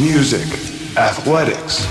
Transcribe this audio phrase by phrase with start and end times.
[0.00, 0.48] music,
[0.96, 1.84] athletics,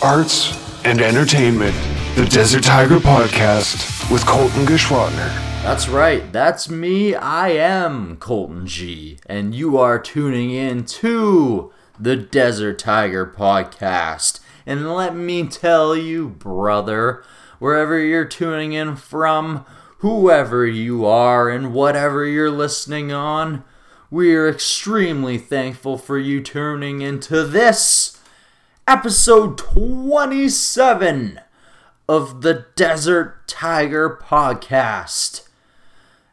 [0.00, 1.74] arts, and entertainment.
[2.14, 5.28] The Desert Tiger Podcast with Colton Geschwantner.
[5.64, 7.16] That's right, that's me.
[7.16, 14.38] I am Colton G, and you are tuning in to the Desert Tiger Podcast.
[14.64, 17.24] And let me tell you, brother,
[17.58, 19.66] wherever you're tuning in from,
[19.98, 23.64] whoever you are, and whatever you're listening on,
[24.12, 28.20] we are extremely thankful for you tuning into this
[28.88, 31.40] episode 27
[32.08, 35.46] of the Desert Tiger Podcast.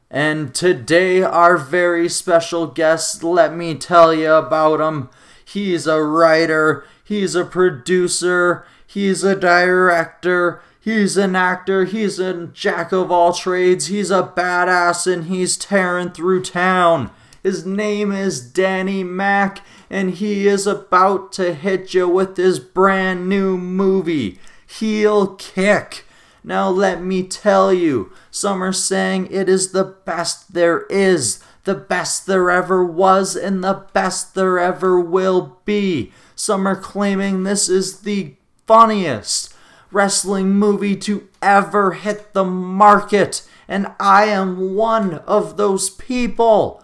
[0.09, 5.11] And today, our very special guest, let me tell you about him.
[5.45, 12.91] He's a writer, he's a producer, he's a director, he's an actor, he's a jack
[12.91, 17.11] of all trades, he's a badass, and he's tearing through town.
[17.47, 23.29] His name is Danny Mac, and he is about to hit you with his brand
[23.29, 26.03] new movie, Heel Kick.
[26.43, 31.73] Now, let me tell you, some are saying it is the best there is, the
[31.73, 36.11] best there ever was, and the best there ever will be.
[36.35, 39.53] Some are claiming this is the funniest
[39.89, 46.83] wrestling movie to ever hit the market, and I am one of those people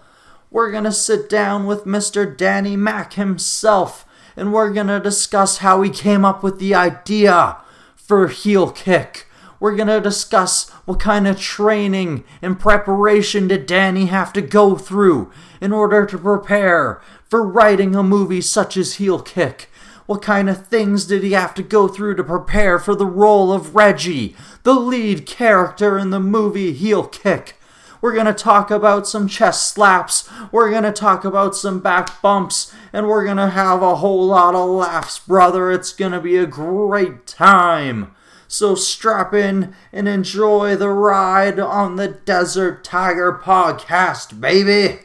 [0.53, 2.37] we're going to sit down with Mr.
[2.37, 4.05] Danny Mac himself
[4.37, 7.57] and we're going to discuss how he came up with the idea
[7.95, 9.27] for Heel Kick.
[9.59, 14.75] We're going to discuss what kind of training and preparation did Danny have to go
[14.75, 19.69] through in order to prepare for writing a movie such as Heel Kick.
[20.05, 23.51] What kind of things did he have to go through to prepare for the role
[23.51, 27.55] of Reggie, the lead character in the movie Heel Kick?
[28.03, 30.29] We're going to talk about some chest slaps.
[30.51, 32.73] We're going to talk about some back bumps.
[32.91, 35.71] And we're going to have a whole lot of laughs, brother.
[35.71, 38.13] It's going to be a great time.
[38.45, 44.99] So strap in and enjoy the ride on the Desert Tiger podcast, baby.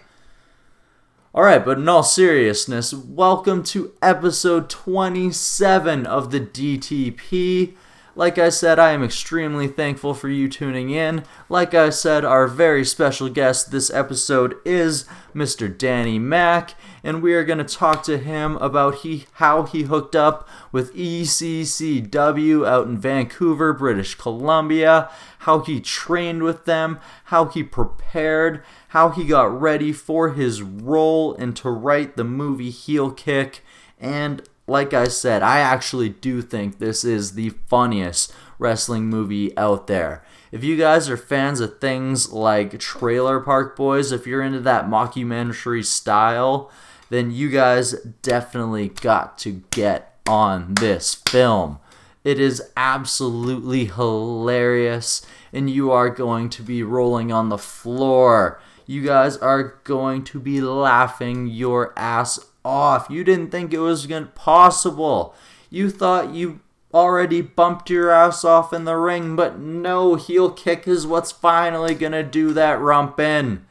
[1.33, 7.77] All right, but in all seriousness, welcome to episode 27 of the DTP.
[8.19, 11.23] Like I said, I am extremely thankful for you tuning in.
[11.49, 15.69] Like I said, our very special guest this episode is Mr.
[15.79, 16.75] Danny Mac,
[17.05, 20.93] and we are going to talk to him about he how he hooked up with
[20.97, 25.09] ECCW out in Vancouver, British Columbia,
[25.39, 31.37] how he trained with them, how he prepared, how he got ready for his role
[31.37, 33.65] and to write the movie Heel Kick,
[34.01, 39.87] and like I said, I actually do think this is the funniest wrestling movie out
[39.87, 40.23] there.
[40.53, 44.87] If you guys are fans of things like Trailer Park Boys, if you're into that
[44.87, 46.71] mockumentary style,
[47.11, 47.93] then you guys
[48.23, 51.79] definitely got to get on this film.
[52.25, 58.61] It is absolutely hilarious, and you are going to be rolling on the floor.
[58.87, 63.09] You guys are going to be laughing your ass off.
[63.11, 65.35] You didn't think it was possible.
[65.71, 66.61] You thought you
[66.93, 71.95] already bumped your ass off in the ring, but no, heel kick is what's finally
[71.95, 73.65] going to do that rump in.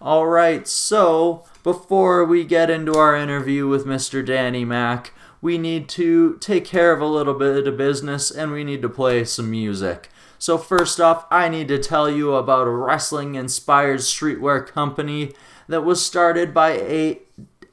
[0.00, 4.24] All right, so before we get into our interview with Mr.
[4.24, 8.64] Danny Mac, we need to take care of a little bit of business and we
[8.64, 10.10] need to play some music.
[10.38, 15.32] So, first off, I need to tell you about a wrestling inspired streetwear company
[15.66, 17.20] that was started by a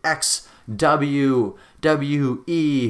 [0.04, 1.56] ex WWE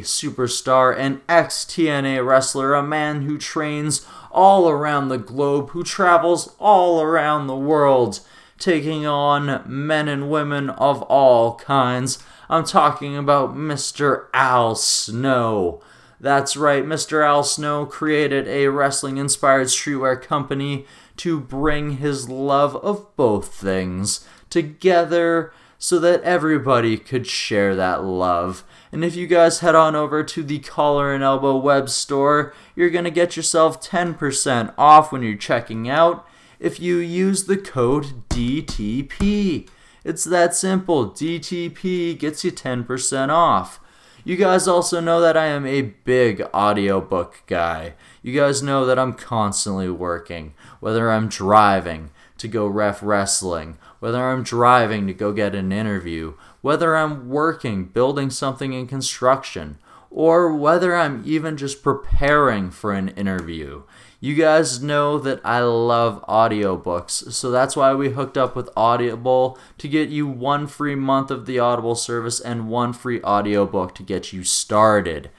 [0.02, 6.56] superstar and ex TNA wrestler, a man who trains all around the globe, who travels
[6.60, 8.20] all around the world,
[8.60, 12.24] taking on men and women of all kinds.
[12.50, 14.26] I'm talking about Mr.
[14.34, 15.82] Al Snow.
[16.20, 17.26] That's right, Mr.
[17.26, 20.86] Al Snow created a wrestling inspired streetwear company
[21.18, 25.52] to bring his love of both things together
[25.84, 28.64] so that everybody could share that love.
[28.90, 32.90] And if you guys head on over to the Collar and Elbow web store, you're
[32.90, 36.26] going to get yourself 10% off when you're checking out
[36.58, 39.68] if you use the code DTP.
[40.06, 41.10] It's that simple.
[41.10, 43.82] DTP gets you 10% off.
[44.24, 47.96] You guys also know that I am a big audiobook guy.
[48.22, 52.12] You guys know that I'm constantly working, whether I'm driving
[52.44, 57.86] to go ref wrestling, whether I'm driving to go get an interview, whether I'm working,
[57.86, 59.80] building something in construction,
[60.12, 63.82] or whether I'm even just preparing for an interview.
[64.20, 69.58] You guys know that I love audiobooks, so that's why we hooked up with Audible
[69.78, 74.04] to get you one free month of the Audible service and one free audiobook to
[74.04, 75.30] get you started.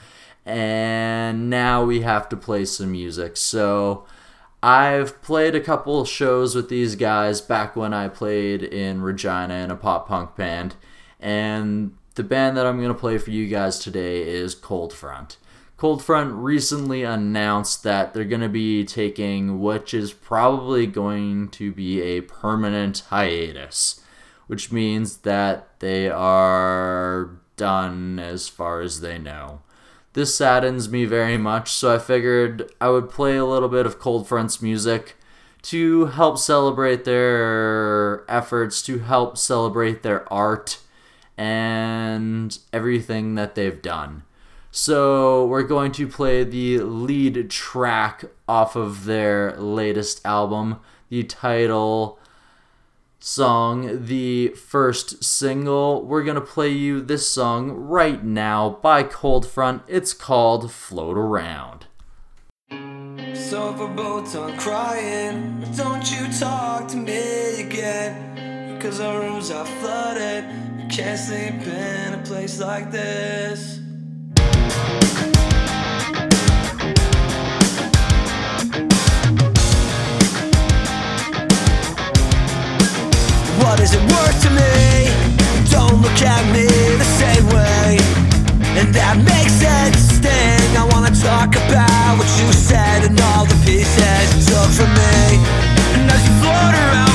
[0.44, 3.36] And now we have to play some music.
[3.36, 4.06] So
[4.62, 9.70] I've played a couple shows with these guys back when I played in Regina in
[9.70, 10.76] a pop punk band.
[11.20, 15.36] And the band that I'm going to play for you guys today is Cold Front.
[15.76, 21.72] Cold Front recently announced that they're going to be taking, which is probably going to
[21.72, 24.00] be a permanent hiatus,
[24.46, 29.62] which means that they are done as far as they know.
[30.14, 33.98] This saddens me very much, so I figured I would play a little bit of
[33.98, 35.16] Cold Front's music
[35.62, 40.80] to help celebrate their efforts, to help celebrate their art
[41.38, 44.24] and everything that they've done.
[44.70, 50.80] So, we're going to play the lead track off of their latest album,
[51.10, 52.18] the title
[53.22, 56.04] song, the first single.
[56.04, 59.82] We're going to play you this song right now by Cold Front.
[59.86, 61.86] It's called Float Around.
[63.34, 68.80] So we're both done crying, don't you talk to me again.
[68.80, 70.44] Cause our rooms are flooded.
[70.80, 73.81] you Can't sleep in a place like this.
[84.00, 85.12] Worth to me?
[85.70, 86.66] Don't look at me
[86.96, 87.98] the same way.
[88.78, 89.98] And that makes sense.
[90.16, 90.76] Sting.
[90.76, 95.44] I wanna talk about what you said and all the pieces you took from me.
[95.94, 97.11] And as you float around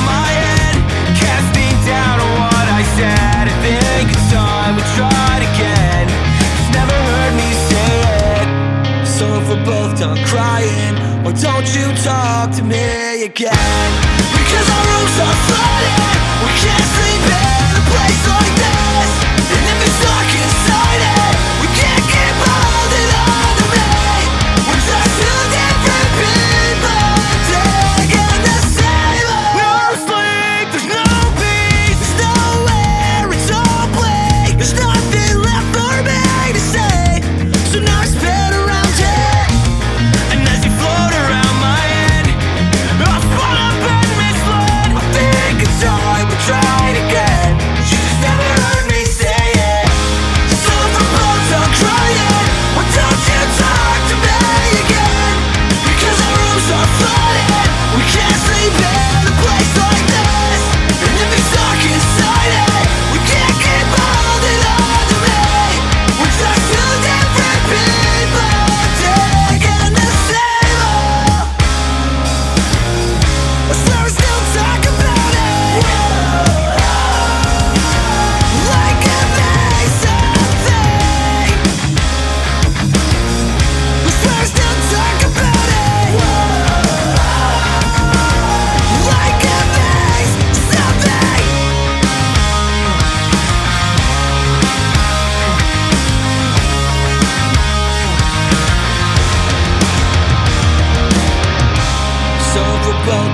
[10.00, 10.94] done crying,
[11.26, 13.90] why don't you talk to me again?
[14.30, 15.98] Because our rooms are flooded,
[16.46, 19.10] we can't sleep in a place like this.
[19.58, 20.30] And if you're stuck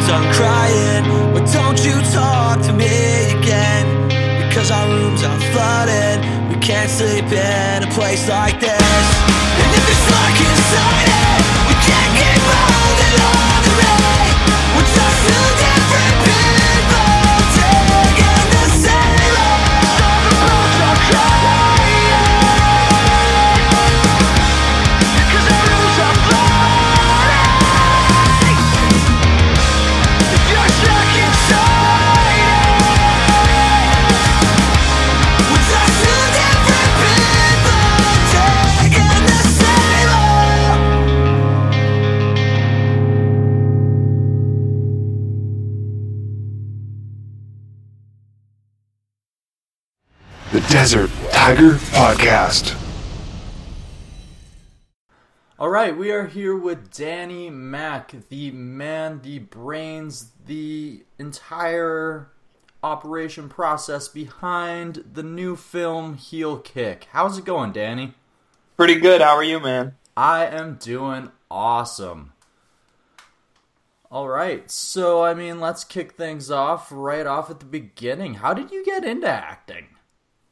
[0.07, 3.85] done crying, why don't you talk to me again?
[4.47, 6.19] Because our rooms are flooded,
[6.49, 9.03] we can't sleep in a place like this.
[9.59, 13.91] And if you're stuck inside it, we can't keep holding on to me.
[14.75, 15.82] We're just two different
[50.83, 52.75] Desert Tiger Podcast.
[55.57, 62.33] All right, we are here with Danny Mac, the man, the brains, the entire
[62.83, 67.07] operation process behind the new film Heel Kick.
[67.11, 68.15] How's it going, Danny?
[68.75, 69.21] Pretty good.
[69.21, 69.95] How are you, man?
[70.17, 72.33] I am doing awesome.
[74.11, 78.33] All right, so I mean, let's kick things off right off at the beginning.
[78.33, 79.87] How did you get into acting?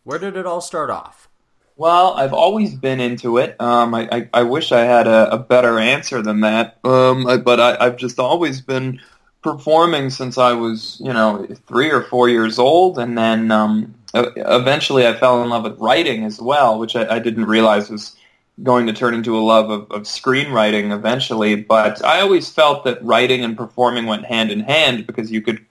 [0.03, 1.29] Where did it all start off?
[1.75, 3.59] Well, I've always been into it.
[3.59, 6.77] Um, I, I, I wish I had a, a better answer than that.
[6.83, 8.99] Um, I- but I, I've just always been
[9.41, 15.07] performing since I was, you know, three or four years old, and then um, eventually
[15.07, 18.15] I fell in love with writing as well, which I, I didn't realize was
[18.61, 21.55] going to turn into a love of, of screenwriting eventually.
[21.55, 25.65] But I always felt that writing and performing went hand in hand because you could,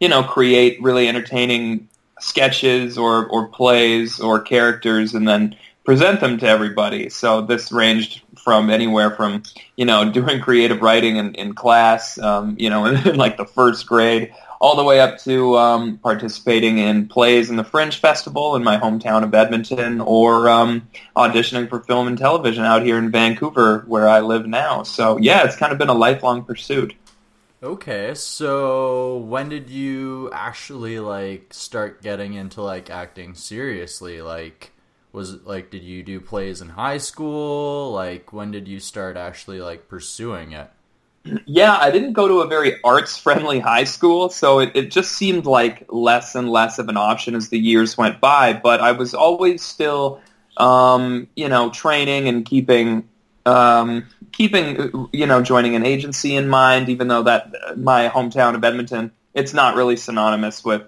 [0.00, 1.88] you know, create really entertaining
[2.24, 5.54] sketches or, or plays or characters and then
[5.84, 7.10] present them to everybody.
[7.10, 9.42] So this ranged from anywhere from,
[9.76, 13.86] you know, doing creative writing in, in class, um, you know, in, like the first
[13.86, 18.64] grade, all the way up to um, participating in plays in the Fringe Festival in
[18.64, 23.84] my hometown of Edmonton or um, auditioning for film and television out here in Vancouver
[23.86, 24.82] where I live now.
[24.82, 26.94] So yeah, it's kind of been a lifelong pursuit.
[27.64, 34.20] Okay, so when did you actually like start getting into like acting seriously?
[34.20, 34.72] Like
[35.12, 37.90] was like did you do plays in high school?
[37.90, 40.70] Like when did you start actually like pursuing it?
[41.46, 45.46] Yeah, I didn't go to a very arts-friendly high school, so it, it just seemed
[45.46, 48.52] like less and less of an option as the years went by.
[48.52, 50.20] But I was always still,
[50.58, 53.08] um, you know, training and keeping,
[53.46, 56.88] um, keeping, you know, joining an agency in mind.
[56.88, 60.82] Even though that my hometown of Edmonton, it's not really synonymous with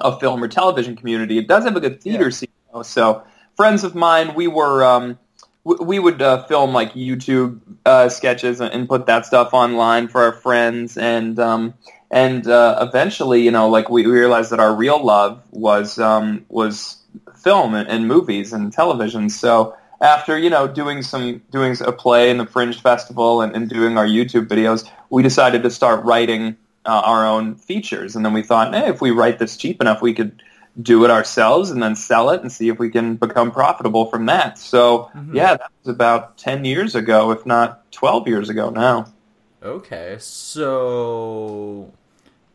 [0.00, 1.38] a film or television community.
[1.38, 2.30] It does have a good theater Yeah.
[2.30, 2.82] scene, though.
[2.82, 3.22] So
[3.56, 4.84] friends of mine, we were.
[4.84, 5.18] Um,
[5.64, 10.22] w- we would uh, film like YouTube uh, sketches and, put that stuff online for
[10.22, 11.74] our friends, and um,
[12.10, 16.46] and uh, eventually, you know, like we, we realized that our real love was um,
[16.48, 16.96] was
[17.36, 19.28] film and, and movies and television.
[19.28, 23.68] So after you know doing some doing a play in the Fringe Festival and, and
[23.68, 28.32] doing our YouTube videos, we decided to start writing uh, our own features, and then
[28.32, 30.42] we thought, hey, if we write this cheap enough, we could
[30.80, 34.26] do it ourselves and then sell it and see if we can become profitable from
[34.26, 34.58] that.
[34.58, 39.12] So yeah, that was about 10 years ago, if not 12 years ago now.
[39.60, 41.92] Okay, so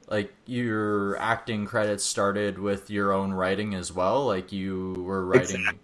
[0.08, 4.26] like your acting credits started with your own writing as well.
[4.26, 5.62] Like you were writing.
[5.62, 5.80] Exactly.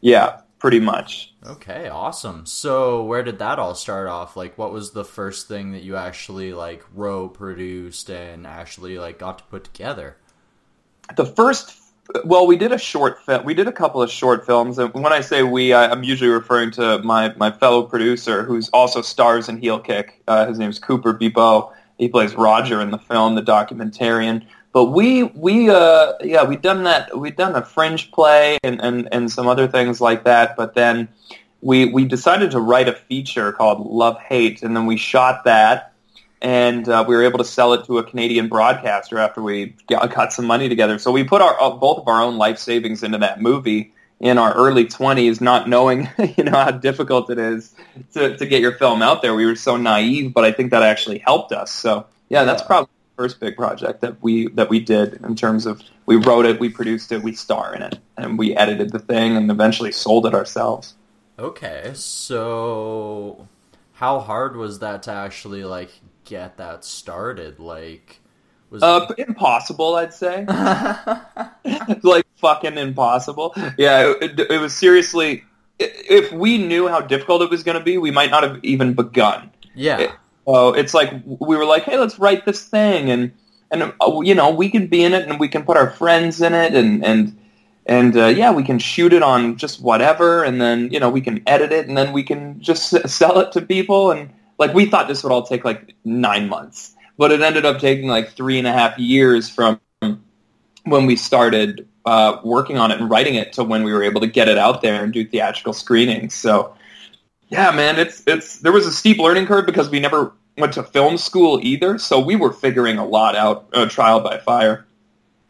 [0.00, 1.34] Yeah, pretty much.
[1.44, 2.46] Okay, awesome.
[2.46, 4.36] So where did that all start off?
[4.36, 9.18] Like, what was the first thing that you actually like wrote, produced, and actually like
[9.18, 10.16] got to put together?
[11.16, 11.78] The first,
[12.24, 13.44] well, we did a short film.
[13.44, 16.30] We did a couple of short films, and when I say we, I, I'm usually
[16.30, 20.22] referring to my my fellow producer, who's also stars in Heel Kick.
[20.26, 21.72] Uh, his name's Cooper Bebo.
[21.98, 24.44] He plays Roger in the film, the documentarian.
[24.76, 29.08] But we we uh yeah we done that we done a fringe play and, and,
[29.10, 30.54] and some other things like that.
[30.54, 31.08] But then
[31.62, 35.94] we we decided to write a feature called Love Hate, and then we shot that
[36.42, 40.14] and uh, we were able to sell it to a Canadian broadcaster after we got,
[40.14, 40.98] got some money together.
[40.98, 44.36] So we put our uh, both of our own life savings into that movie in
[44.36, 46.06] our early 20s, not knowing
[46.36, 47.74] you know how difficult it is
[48.12, 49.34] to, to get your film out there.
[49.34, 51.72] We were so naive, but I think that actually helped us.
[51.72, 52.66] So yeah, that's Yeah.
[52.66, 56.60] probably first big project that we that we did in terms of we wrote it,
[56.60, 60.26] we produced it, we star in it, and we edited the thing, and eventually sold
[60.26, 60.94] it ourselves.
[61.38, 63.46] Okay, so
[63.94, 65.90] how hard was that to actually like
[66.24, 67.58] get that started?
[67.58, 68.20] Like,
[68.70, 70.44] was Uh, impossible, I'd say.
[72.02, 73.54] like fucking impossible.
[73.78, 75.44] Yeah, it, it, it was seriously.
[75.78, 78.94] If we knew how difficult it was going to be, we might not have even
[78.94, 79.50] begun.
[79.74, 80.12] yeah,
[80.46, 83.32] So it's like we were like, hey, let's write this thing, and
[83.70, 86.40] and uh, you know we can be in it, and we can put our friends
[86.40, 87.38] in it, and and
[87.84, 91.20] and uh, yeah, we can shoot it on just whatever, and then you know we
[91.20, 94.86] can edit it, and then we can just sell it to people, and like we
[94.86, 98.58] thought this would all take like nine months, but it ended up taking like three
[98.58, 99.80] and a half years from
[100.84, 104.20] when we started uh, working on it and writing it to when we were able
[104.20, 106.34] to get it out there and do theatrical screenings.
[106.34, 106.75] So
[107.48, 110.82] yeah, man, it's it's there was a steep learning curve because we never went to
[110.82, 114.86] film school either, so we were figuring a lot out, uh, trial by fire,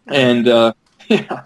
[0.07, 0.73] and uh,
[1.09, 1.45] yeah,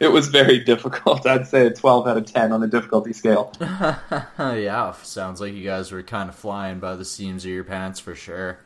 [0.00, 1.26] it was very difficult.
[1.26, 3.52] I'd say a twelve out of ten on the difficulty scale.
[3.60, 4.92] yeah.
[5.02, 8.14] Sounds like you guys were kind of flying by the seams of your pants for
[8.14, 8.60] sure.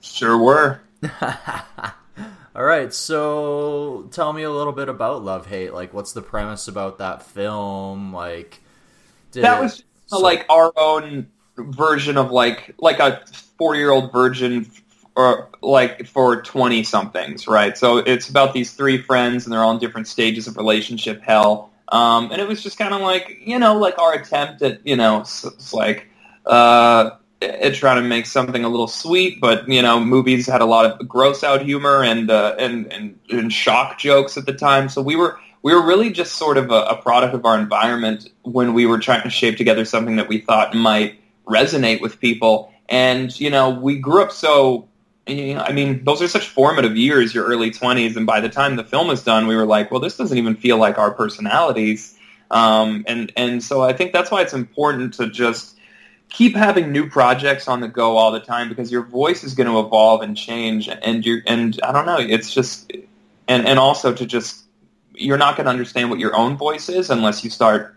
[0.00, 0.80] Sure were.
[2.54, 5.72] All right, so tell me a little bit about Love Hate.
[5.72, 8.12] Like, what's the premise about that film?
[8.12, 8.60] Like,
[9.30, 9.82] did that was
[10.18, 13.22] so- like our own version of like like a
[13.58, 14.70] four year old virgin
[15.14, 17.76] or like for 20 somethings right?
[17.76, 21.70] So it's about these three friends and they're all in different stages of relationship hell.
[21.88, 24.96] Um, and it was just kind of like you know like our attempt at you
[24.96, 26.08] know it's like
[26.46, 27.10] uh
[27.42, 30.86] at trying to make something a little sweet but you know movies had a lot
[30.86, 34.88] of gross out humor and uh, and, and and shock jokes at the time.
[34.88, 38.28] So we were we were really just sort of a, a product of our environment
[38.42, 42.72] when we were trying to shape together something that we thought might resonate with people.
[42.88, 44.88] And you know, we grew up so.
[45.24, 48.48] You know, I mean, those are such formative years, your early twenties, and by the
[48.48, 51.12] time the film is done, we were like, well, this doesn't even feel like our
[51.12, 52.18] personalities.
[52.50, 55.78] Um, and and so I think that's why it's important to just
[56.28, 59.68] keep having new projects on the go all the time because your voice is going
[59.68, 62.90] to evolve and change, and you and I don't know, it's just
[63.46, 64.61] and and also to just
[65.14, 67.96] you're not going to understand what your own voice is unless you start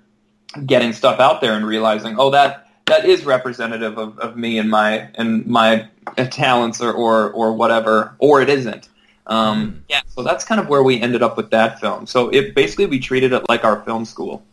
[0.66, 4.70] getting stuff out there and realizing, oh, that that is representative of, of me and
[4.70, 5.88] my and my
[6.30, 8.90] talents or, or or whatever, or it isn't.
[9.28, 12.06] Um, Yeah, so that's kind of where we ended up with that film.
[12.06, 14.46] So it basically we treated it like our film school.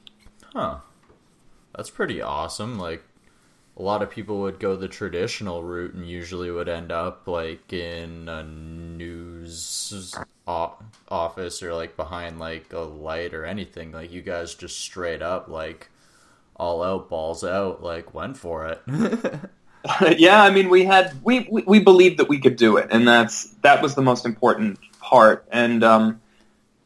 [0.53, 0.79] Huh.
[1.77, 2.79] That's pretty awesome.
[2.79, 3.03] Like
[3.77, 7.73] a lot of people would go the traditional route and usually would end up like
[7.73, 10.15] in a news
[10.47, 13.93] office or like behind like a light or anything.
[13.93, 15.89] Like you guys just straight up like
[16.57, 18.83] all out balls out like went for it.
[20.17, 23.07] yeah, I mean, we had we, we we believed that we could do it, and
[23.07, 26.21] that's that was the most important part, and um,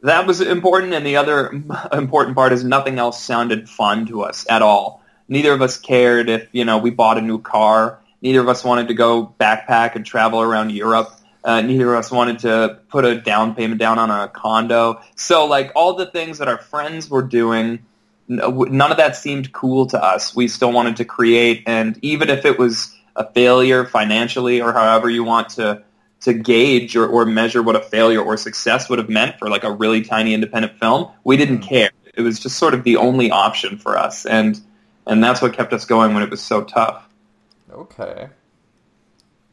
[0.03, 0.95] that was important.
[0.95, 1.63] And the other
[1.93, 5.03] important part is nothing else sounded fun to us at all.
[5.29, 8.01] Neither of us cared if you know we bought a new car.
[8.23, 11.13] Neither of us wanted to go backpack and travel around Europe.
[11.45, 15.01] Uh, neither of us wanted to put a down payment down on a condo.
[15.15, 17.85] So, like all the things that our friends were doing
[18.29, 20.35] none of that seemed cool to us.
[20.35, 25.09] We still wanted to create, and even if it was a failure financially or however
[25.09, 25.83] you want to
[26.19, 29.65] to gauge or, or measure what a failure or success would have meant for like
[29.65, 31.91] a really tiny independent film, we didn't care.
[32.15, 34.61] It was just sort of the only option for us, and
[35.07, 37.09] and that's what kept us going when it was so tough.
[37.71, 38.29] okay.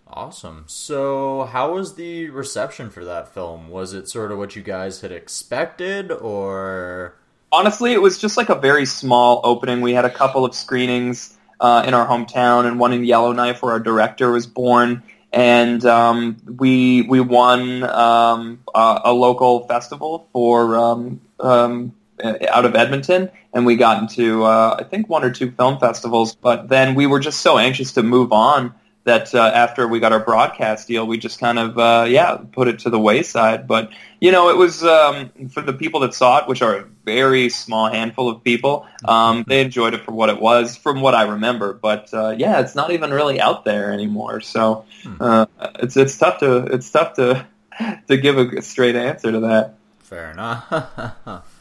[0.07, 0.65] Awesome.
[0.67, 3.69] So, how was the reception for that film?
[3.69, 7.15] Was it sort of what you guys had expected or
[7.53, 9.81] honestly, it was just like a very small opening.
[9.81, 13.73] We had a couple of screenings uh, in our hometown and one in Yellowknife where
[13.73, 15.03] our director was born.
[15.31, 22.75] And um, we we won um, a, a local festival for um, um, out of
[22.75, 26.35] Edmonton, and we got into uh, I think one or two film festivals.
[26.35, 28.73] But then we were just so anxious to move on
[29.05, 32.67] that uh, after we got our broadcast deal, we just kind of uh, yeah put
[32.67, 33.67] it to the wayside.
[33.67, 36.85] But you know, it was um, for the people that saw it, which are a
[37.05, 38.87] very small handful of people.
[39.05, 41.73] Um, they enjoyed it for what it was, from what I remember.
[41.73, 44.41] But uh, yeah, it's not even really out there anymore.
[44.41, 44.85] So
[45.19, 45.45] uh,
[45.79, 47.45] it's it's tough to it's tough to
[48.07, 49.75] to give a straight answer to that.
[49.99, 51.43] Fair enough.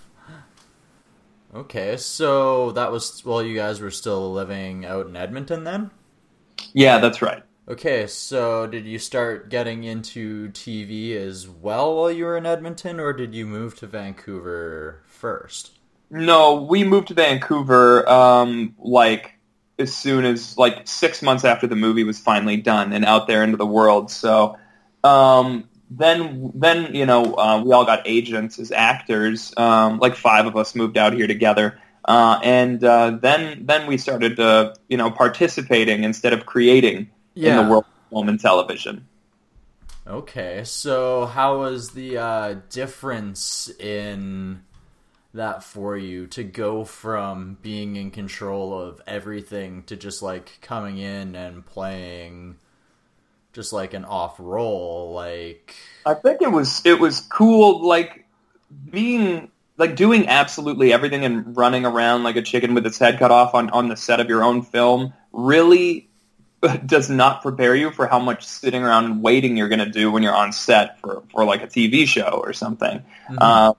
[1.55, 5.91] okay, so that was while you guys were still living out in Edmonton then?
[6.73, 7.43] Yeah, that's right.
[7.69, 12.99] Okay, so did you start getting into TV as well while you were in Edmonton,
[12.99, 15.79] or did you move to Vancouver first?
[16.11, 19.39] No, we moved to Vancouver um, like
[19.79, 23.43] as soon as like six months after the movie was finally done and out there
[23.43, 24.11] into the world.
[24.11, 24.59] So
[25.05, 29.53] um, then, then you know, uh, we all got agents as actors.
[29.57, 33.99] Um, like five of us moved out here together, uh, and uh, then then we
[33.99, 39.07] started uh, you know participating instead of creating in the world of film and television.
[40.07, 44.63] Okay, so how was the uh, difference in
[45.35, 50.99] that for you to go from being in control of everything to just like coming
[50.99, 52.57] in and playing
[53.53, 55.75] just like an off roll Like,
[56.07, 58.27] I think it was it was cool, like
[58.91, 63.31] being like doing absolutely everything and running around like a chicken with its head cut
[63.31, 65.13] off on on the set of your own film.
[65.33, 66.09] Really
[66.87, 70.11] does not prepare you for how much sitting around and waiting you're going to do
[70.11, 73.03] when you're on set for for like a TV show or something.
[73.39, 73.75] Uh,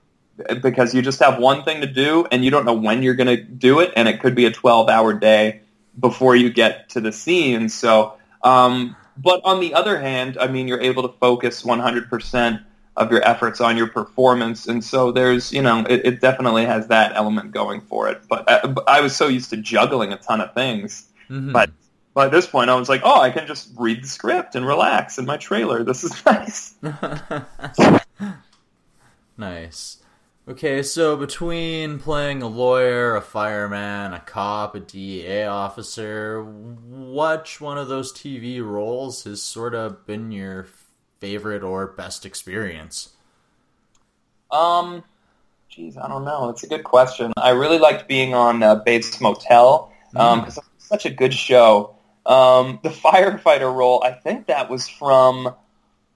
[0.62, 3.28] because you just have one thing to do and you don't know when you're going
[3.28, 5.60] to do it, and it could be a 12 hour day
[5.98, 7.68] before you get to the scene.
[7.68, 12.64] So, um, but on the other hand, I mean, you're able to focus 100%
[12.96, 16.86] of your efforts on your performance, and so there's, you know, it, it definitely has
[16.88, 18.22] that element going for it.
[18.28, 21.52] But I, I was so used to juggling a ton of things, Mhm.
[21.52, 21.70] but
[22.12, 25.18] by this point, I was like, oh, I can just read the script and relax
[25.18, 25.82] in my trailer.
[25.82, 26.74] This is nice.
[29.36, 29.96] nice.
[30.46, 37.78] Okay, so between playing a lawyer, a fireman, a cop, a DEA officer, which one
[37.78, 40.66] of those TV roles has sort of been your
[41.18, 43.14] favorite or best experience?
[44.50, 45.02] Um,
[45.70, 46.50] geez, I don't know.
[46.50, 47.32] It's a good question.
[47.38, 50.46] I really liked being on uh, Bates Motel because um, mm.
[50.48, 51.96] it's such a good show.
[52.26, 55.54] Um, the firefighter role, I think that was from,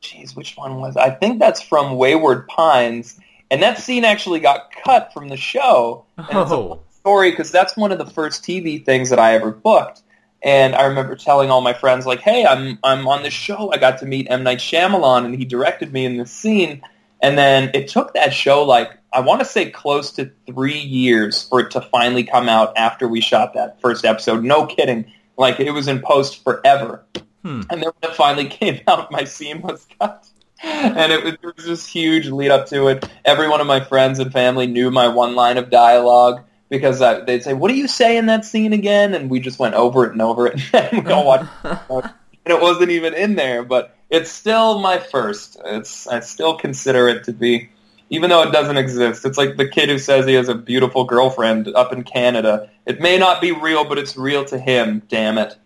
[0.02, 0.98] geez, which one was?
[0.98, 3.18] I think that's from Wayward Pines
[3.50, 6.04] and that scene actually got cut from the show.
[6.16, 6.80] And oh.
[7.00, 10.02] story because that's one of the first TV things that I ever booked.
[10.42, 13.72] And I remember telling all my friends, like, "Hey, I'm I'm on this show.
[13.72, 16.82] I got to meet M Night Shyamalan, and he directed me in this scene."
[17.20, 21.48] And then it took that show like I want to say close to three years
[21.48, 24.44] for it to finally come out after we shot that first episode.
[24.44, 25.10] No kidding.
[25.36, 27.04] Like it was in post forever.
[27.42, 27.62] Hmm.
[27.70, 30.28] And then when it finally came out, my scene was cut.
[30.62, 33.08] and it was, it was this huge lead up to it.
[33.24, 37.20] Every one of my friends and family knew my one line of dialogue because I,
[37.20, 40.04] they'd say, "What do you say in that scene again?" And we just went over
[40.04, 41.48] it and over it, and we all watched.
[41.64, 42.12] and
[42.46, 45.60] it wasn't even in there, but it's still my first.
[45.64, 47.70] It's I still consider it to be,
[48.10, 49.24] even though it doesn't exist.
[49.24, 52.68] It's like the kid who says he has a beautiful girlfriend up in Canada.
[52.84, 55.02] It may not be real, but it's real to him.
[55.08, 55.56] Damn it.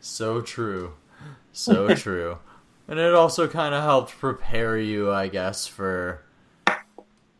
[0.00, 0.92] so true.
[1.60, 2.38] So true.
[2.88, 6.24] And it also kind of helped prepare you, I guess, for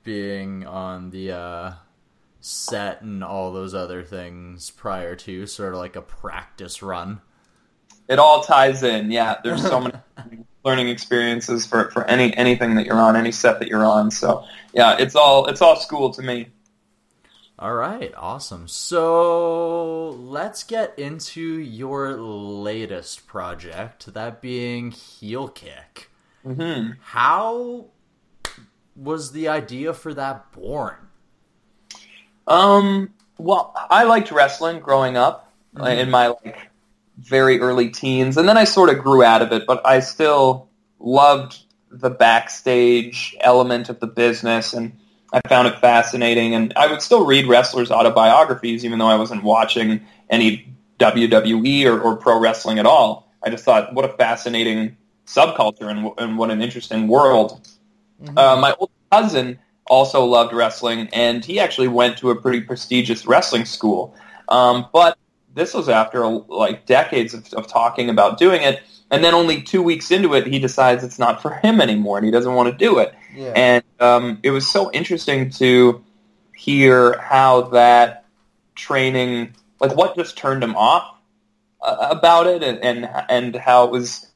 [0.04, 1.72] being on the uh,
[2.40, 7.20] set and all those other things prior to, sort of like a practice run.
[8.08, 9.36] It all ties in, yeah.
[9.42, 13.68] There's so many learning experiences for, for any anything that you're on, any set that
[13.68, 14.10] you're on.
[14.10, 16.48] So yeah, it's all it's all school to me.
[17.60, 18.68] All right, awesome.
[18.68, 26.10] So let's get into your latest project, that being Heel Kick.
[26.42, 26.92] Mm-hmm.
[27.02, 27.88] How
[28.96, 30.94] was the idea for that born?
[32.46, 35.86] Um, well, I liked wrestling growing up mm-hmm.
[35.86, 36.70] in my like
[37.18, 40.70] very early teens, and then I sort of grew out of it, but I still
[40.98, 41.58] loved
[41.90, 44.98] the backstage element of the business and
[45.32, 49.44] I found it fascinating, and I would still read wrestlers' autobiographies, even though I wasn't
[49.44, 53.32] watching any WWE or, or pro wrestling at all.
[53.42, 57.68] I just thought, what a fascinating subculture and, and what an interesting world.
[58.22, 58.36] Mm-hmm.
[58.36, 63.26] Uh, my old cousin also loved wrestling, and he actually went to a pretty prestigious
[63.26, 64.14] wrestling school.
[64.48, 65.16] Um, but
[65.54, 69.82] this was after like decades of, of talking about doing it, and then only two
[69.82, 72.76] weeks into it, he decides it's not for him anymore, and he doesn't want to
[72.76, 73.14] do it.
[73.34, 73.52] Yeah.
[73.54, 76.04] And um, it was so interesting to
[76.54, 78.24] hear how that
[78.74, 81.16] training, like what just turned him off
[81.82, 84.26] uh, about it, and, and and how it was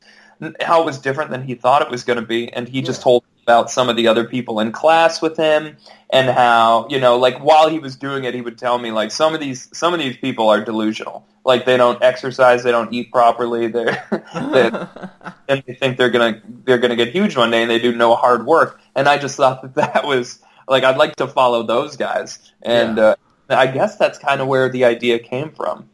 [0.61, 2.53] how it was different than he thought it was going to be.
[2.53, 2.87] And he yeah.
[2.87, 5.77] just told about some of the other people in class with him
[6.11, 9.11] and how you know like while he was doing it he would tell me like
[9.11, 12.93] some of these some of these people are delusional like they don't exercise they don't
[12.93, 14.71] eat properly they're they,
[15.49, 18.15] and they think they're gonna they're gonna get huge one day and they do no
[18.15, 18.81] hard work.
[18.95, 22.39] And i just thought that that was like i'd like to follow those guys.
[22.63, 23.05] And yeah.
[23.05, 23.17] uh,
[23.51, 25.89] i guess that's kind of where the idea came from.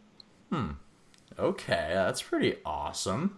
[0.50, 0.70] Hmm.
[1.38, 3.36] Okay that's pretty awesome.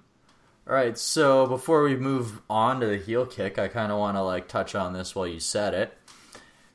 [0.65, 4.17] All right, so before we move on to the heel kick, I kind of want
[4.17, 5.99] to like touch on this while you said it.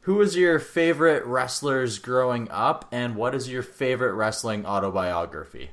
[0.08, 5.72] Who was your favorite wrestlers growing up, and what is your favorite wrestling autobiography?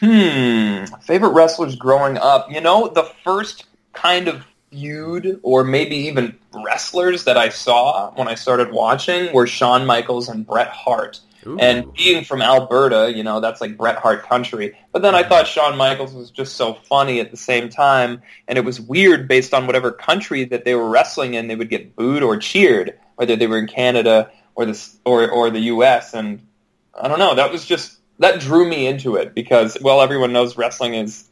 [0.00, 2.52] Hmm, favorite wrestlers growing up.
[2.52, 8.28] You know, the first kind of feud, or maybe even wrestlers that I saw when
[8.28, 11.20] I started watching, were Shawn Michaels and Bret Hart.
[11.46, 11.56] Ooh.
[11.58, 14.76] And being from Alberta, you know, that's like Bret Hart country.
[14.92, 18.58] But then I thought Shawn Michaels was just so funny at the same time, and
[18.58, 21.96] it was weird based on whatever country that they were wrestling in, they would get
[21.96, 26.14] booed or cheered, whether they were in Canada or the or or the U.S.
[26.14, 26.46] And
[26.94, 30.56] I don't know, that was just that drew me into it because well, everyone knows
[30.56, 31.28] wrestling is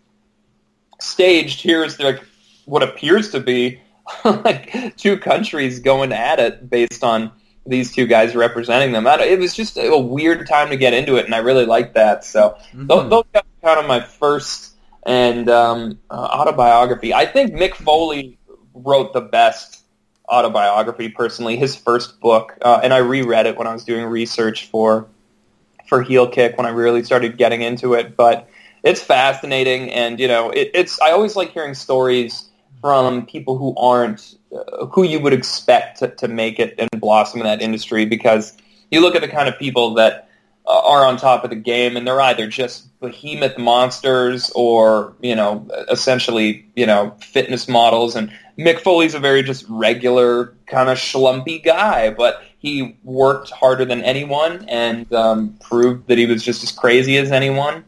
[1.00, 1.60] staged.
[1.62, 2.22] Here's like
[2.66, 3.80] what appears to be
[4.24, 7.32] like two countries going at it based on
[7.66, 9.06] these two guys representing them.
[9.06, 12.24] It was just a weird time to get into it, and I really liked that.
[12.24, 12.86] So mm-hmm.
[12.86, 14.74] those, kind of my first
[15.06, 17.14] and um, uh, autobiography.
[17.14, 18.38] I think Mick Foley
[18.74, 19.83] wrote the best
[20.28, 21.56] autobiography personally.
[21.56, 25.06] His first book, uh, and I reread it when I was doing research for
[25.86, 28.16] for Heel Kick when I really started getting into it.
[28.16, 28.48] But
[28.82, 32.48] it's fascinating, and you know, it, it's I always like hearing stories
[32.80, 37.40] from people who aren't uh, who you would expect to, to make it and blossom
[37.40, 38.56] in that industry because
[38.90, 40.28] you look at the kind of people that
[40.66, 45.34] uh, are on top of the game, and they're either just behemoth monsters or you
[45.34, 48.16] know essentially you know fitness models.
[48.16, 53.84] And Mick Foley's a very just regular kind of schlumpy guy, but he worked harder
[53.84, 57.84] than anyone and um, proved that he was just as crazy as anyone.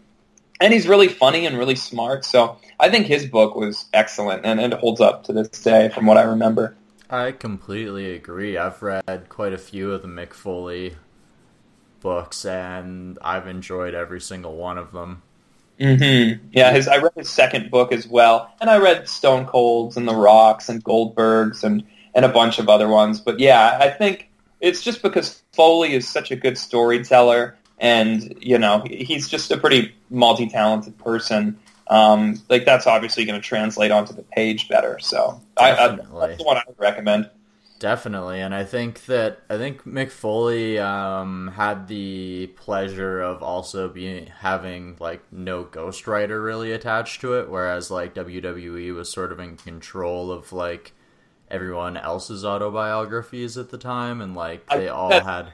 [0.60, 2.24] And he's really funny and really smart.
[2.24, 6.06] So I think his book was excellent, and it holds up to this day, from
[6.06, 6.76] what I remember.
[7.08, 8.56] I completely agree.
[8.56, 10.96] I've read quite a few of the Mick Foley
[12.00, 15.22] books, and I've enjoyed every single one of them.
[15.80, 16.46] Mm-hmm.
[16.52, 20.08] Yeah, his I read his second book as well, and I read Stone Cold's and
[20.08, 21.84] The Rocks and Goldberg's and
[22.14, 23.20] and a bunch of other ones.
[23.20, 28.58] But yeah, I think it's just because Foley is such a good storyteller, and you
[28.58, 31.58] know he's just a pretty multi-talented person.
[31.88, 34.98] Um, like that's obviously going to translate onto the page better.
[34.98, 37.30] So I, I, that's the one I would recommend.
[37.78, 43.88] Definitely, and I think that I think Mick Foley um, had the pleasure of also
[43.88, 49.40] being having like no ghostwriter really attached to it, whereas like WWE was sort of
[49.40, 50.92] in control of like
[51.50, 55.52] everyone else's autobiographies at the time, and like they all had.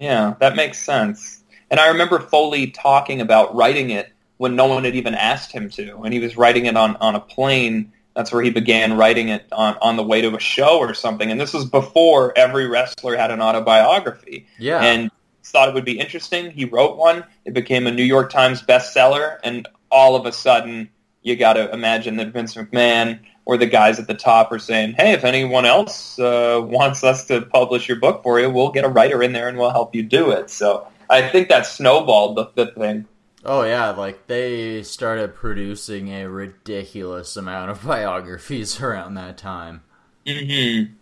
[0.00, 1.44] Yeah, that makes sense.
[1.70, 5.70] And I remember Foley talking about writing it when no one had even asked him
[5.70, 9.28] to, and he was writing it on on a plane that's where he began writing
[9.28, 11.30] it on, on the way to a show or something.
[11.30, 14.46] And this was before every wrestler had an autobiography.
[14.58, 14.82] Yeah.
[14.82, 15.10] And
[15.44, 16.50] thought it would be interesting.
[16.50, 17.24] He wrote one.
[17.44, 19.38] It became a New York Times bestseller.
[19.44, 20.88] And all of a sudden,
[21.22, 24.92] you got to imagine that Vince McMahon or the guys at the top are saying,
[24.92, 28.84] hey, if anyone else uh, wants us to publish your book for you, we'll get
[28.84, 30.48] a writer in there and we'll help you do it.
[30.48, 33.06] So I think that snowballed the, the thing.
[33.44, 39.82] Oh yeah, like they started producing a ridiculous amount of biographies around that time.
[40.26, 40.92] Mm-hmm.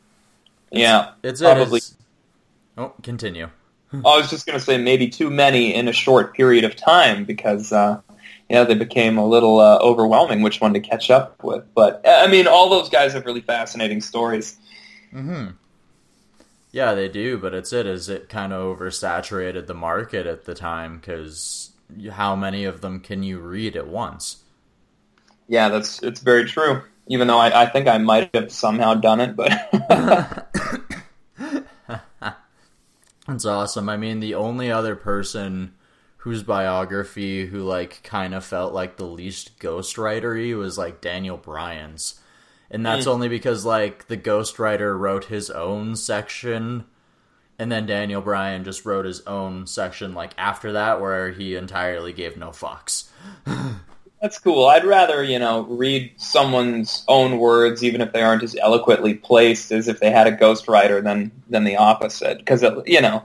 [0.71, 1.79] Yeah, it's, it's probably.
[1.79, 1.97] It is...
[2.79, 3.51] Oh, continue.
[3.93, 7.25] I was just going to say maybe too many in a short period of time
[7.25, 8.01] because uh,
[8.49, 11.65] yeah, they became a little uh, overwhelming which one to catch up with.
[11.75, 14.57] But I mean, all those guys have really fascinating stories.
[15.11, 15.49] Hmm.
[16.73, 20.55] Yeah, they do, but it's it is it kind of oversaturated the market at the
[20.55, 21.70] time because
[22.13, 24.45] how many of them can you read at once?
[25.49, 26.83] Yeah, that's it's very true.
[27.09, 29.51] Even though I, I think I might have somehow done it, but
[33.27, 33.89] that's awesome.
[33.89, 35.73] I mean, the only other person
[36.19, 42.21] whose biography who like kind of felt like the least ghostwritery was like Daniel Bryan's.
[42.71, 43.11] And that's mm.
[43.11, 46.85] only because like the ghostwriter wrote his own section
[47.61, 52.15] and then Daniel Bryan just wrote his own section like after that where he entirely
[52.15, 53.09] gave no fucks.
[54.23, 54.67] That's cool.
[54.67, 59.73] I'd rather, you know, read someone's own words even if they aren't as eloquently placed
[59.73, 63.25] as if they had a ghostwriter than than the opposite because you know,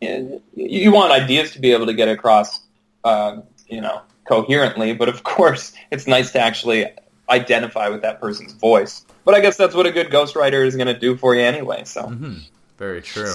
[0.00, 2.60] you want ideas to be able to get across
[3.04, 6.86] uh, you know, coherently, but of course, it's nice to actually
[7.30, 9.06] identify with that person's voice.
[9.24, 11.84] But I guess that's what a good ghostwriter is going to do for you anyway,
[11.84, 12.02] so.
[12.02, 12.38] Mm-hmm.
[12.78, 13.32] Very true.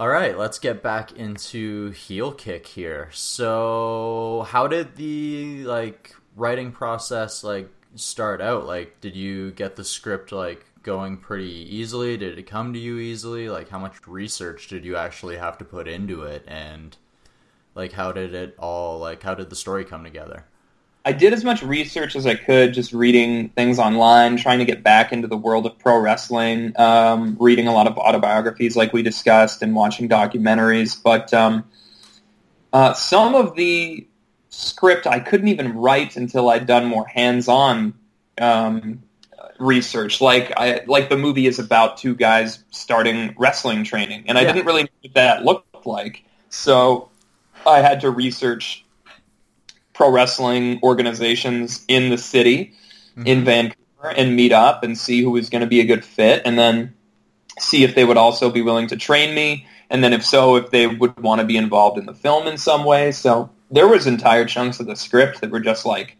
[0.00, 3.10] All right, let's get back into heel kick here.
[3.12, 8.64] So, how did the like writing process like start out?
[8.64, 12.16] Like, did you get the script like going pretty easily?
[12.16, 13.50] Did it come to you easily?
[13.50, 16.46] Like, how much research did you actually have to put into it?
[16.48, 16.96] And
[17.74, 19.22] like, how did it all like?
[19.22, 20.46] How did the story come together?
[21.04, 24.82] I did as much research as I could, just reading things online, trying to get
[24.82, 29.02] back into the world of pro wrestling, um, reading a lot of autobiographies like we
[29.02, 31.00] discussed, and watching documentaries.
[31.02, 31.64] But um,
[32.72, 34.06] uh, some of the
[34.50, 37.94] script I couldn't even write until I'd done more hands-on
[38.38, 39.02] um,
[39.58, 40.20] research.
[40.20, 44.52] Like I, like the movie is about two guys starting wrestling training, and I yeah.
[44.52, 46.24] didn't really know what that looked like.
[46.50, 47.08] So
[47.66, 48.84] I had to research
[50.00, 52.72] pro wrestling organizations in the city
[53.10, 53.26] mm-hmm.
[53.26, 53.76] in Vancouver
[54.16, 56.94] and meet up and see who was going to be a good fit and then
[57.58, 60.70] see if they would also be willing to train me and then if so if
[60.70, 64.06] they would want to be involved in the film in some way so there was
[64.06, 66.16] entire chunks of the script that were just like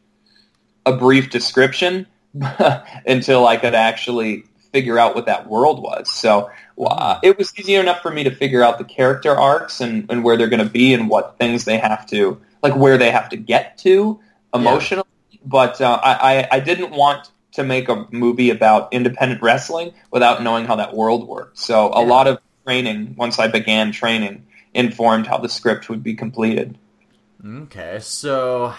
[0.85, 2.07] a brief description
[3.07, 6.13] until I could actually figure out what that world was.
[6.13, 10.09] So uh, it was easy enough for me to figure out the character arcs and,
[10.11, 13.11] and where they're going to be and what things they have to like where they
[13.11, 14.21] have to get to
[14.55, 15.05] emotionally.
[15.31, 15.41] Yeah.
[15.45, 20.67] But uh, I, I didn't want to make a movie about independent wrestling without knowing
[20.67, 21.59] how that world worked.
[21.59, 22.09] So a yeah.
[22.09, 26.79] lot of training, once I began training, informed how the script would be completed.
[27.45, 28.75] Okay, so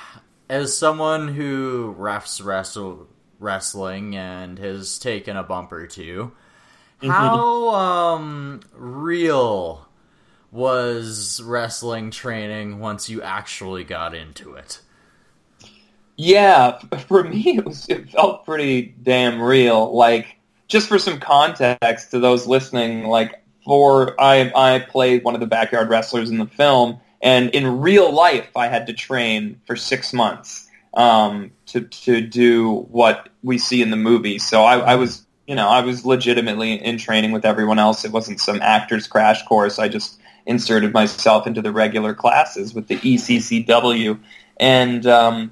[0.50, 3.08] as someone who refs wrestle
[3.40, 6.32] wrestling and has taken a bump or 2
[7.02, 7.10] mm-hmm.
[7.10, 9.88] how um real
[10.52, 14.82] was wrestling training once you actually got into it?
[16.18, 19.96] Yeah, for me, it was it felt pretty damn real.
[19.96, 20.38] Like,
[20.68, 25.48] just for some context to those listening, like, for I I played one of the
[25.48, 30.14] backyard wrestlers in the film, and in real life, I had to train for six
[30.14, 34.40] months um, to to do what we see in the movie.
[34.40, 38.06] So I, I was, you know, I was legitimately in training with everyone else.
[38.06, 39.80] It wasn't some actor's crash course.
[39.80, 44.20] I just inserted myself into the regular classes with the ECCW,
[44.58, 45.52] and um,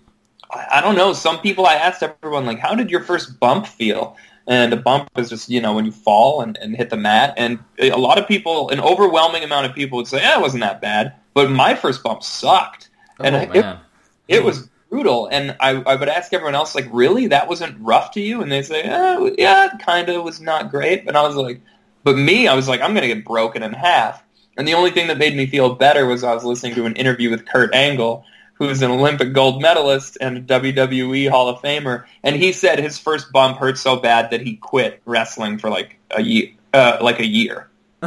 [0.52, 1.13] I don't know.
[1.13, 5.10] Some people I asked everyone like, "How did your first bump feel?" And a bump
[5.15, 7.36] is just you know when you fall and, and hit the mat.
[7.38, 10.62] And a lot of people, an overwhelming amount of people would say, "Yeah, it wasn't
[10.62, 13.80] that bad." But my first bump sucked, Oh, and it, man.
[14.28, 15.28] it was brutal.
[15.28, 18.52] And I, I would ask everyone else like, "Really, that wasn't rough to you?" And
[18.52, 21.62] they say, eh, "Yeah, it kind of was not great." But I was like,
[22.04, 24.23] "But me, I was like, I'm gonna get broken in half."
[24.59, 26.97] And the only thing that made me feel better was I was listening to an
[26.97, 32.03] interview with Kurt Angle, who's an Olympic gold medalist and a WWE Hall of Famer,
[32.23, 35.97] and he said his first bump hurt so bad that he quit wrestling for like
[36.11, 37.69] a year, uh, like a year,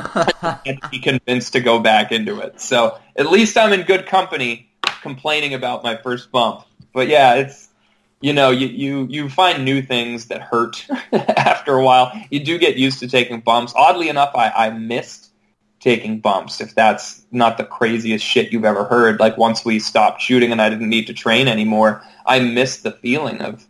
[0.67, 2.61] and he convinced to go back into it.
[2.61, 4.69] So at least I'm in good company,
[5.01, 6.67] complaining about my first bump.
[6.93, 7.71] But yeah, it's
[8.21, 12.13] you know you you you find new things that hurt after a while.
[12.29, 13.73] You do get used to taking bumps.
[13.75, 15.32] Oddly enough, I, I missed
[15.83, 19.19] taking bumps, if that's not the craziest shit you've ever heard.
[19.19, 22.93] Like once we stopped shooting and I didn't need to train anymore, I missed the
[22.93, 23.67] feeling of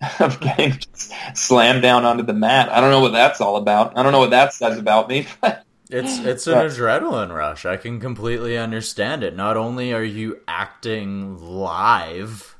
[0.20, 2.68] of getting just slammed down onto the mat.
[2.70, 3.98] I don't know what that's all about.
[3.98, 5.26] I don't know what that says about me.
[5.40, 7.64] But It's it's an adrenaline rush.
[7.64, 9.34] I can completely understand it.
[9.34, 12.56] Not only are you acting live,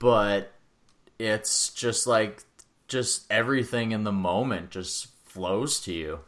[0.00, 0.52] but
[1.20, 2.42] it's just like
[2.88, 6.20] just everything in the moment just flows to you.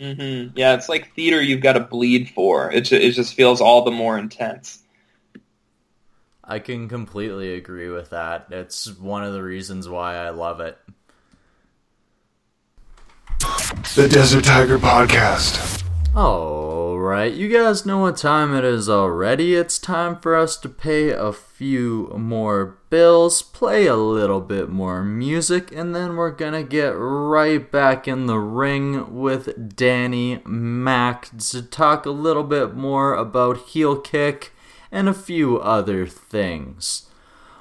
[0.00, 2.70] Hmm yeah, it's like theater you've got to bleed for.
[2.72, 4.82] It, ju- it just feels all the more intense.
[6.42, 8.46] I can completely agree with that.
[8.50, 10.78] It's one of the reasons why I love it.
[13.94, 15.84] The Desert Tiger Podcast.
[16.16, 19.54] Alright, you guys know what time it is already.
[19.54, 25.04] It's time for us to pay a few more bills, play a little bit more
[25.04, 31.62] music, and then we're gonna get right back in the ring with Danny Mac to
[31.62, 34.52] talk a little bit more about heel kick
[34.90, 37.07] and a few other things.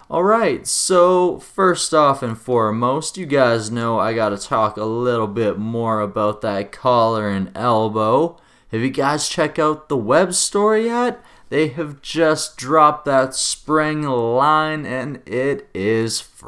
[0.10, 5.58] Alright, so first off and foremost, you guys know I gotta talk a little bit
[5.60, 8.38] more about that collar and elbow.
[8.72, 11.22] Have you guys checked out the web store yet?
[11.50, 16.48] They have just dropped that spring line and it is fresh.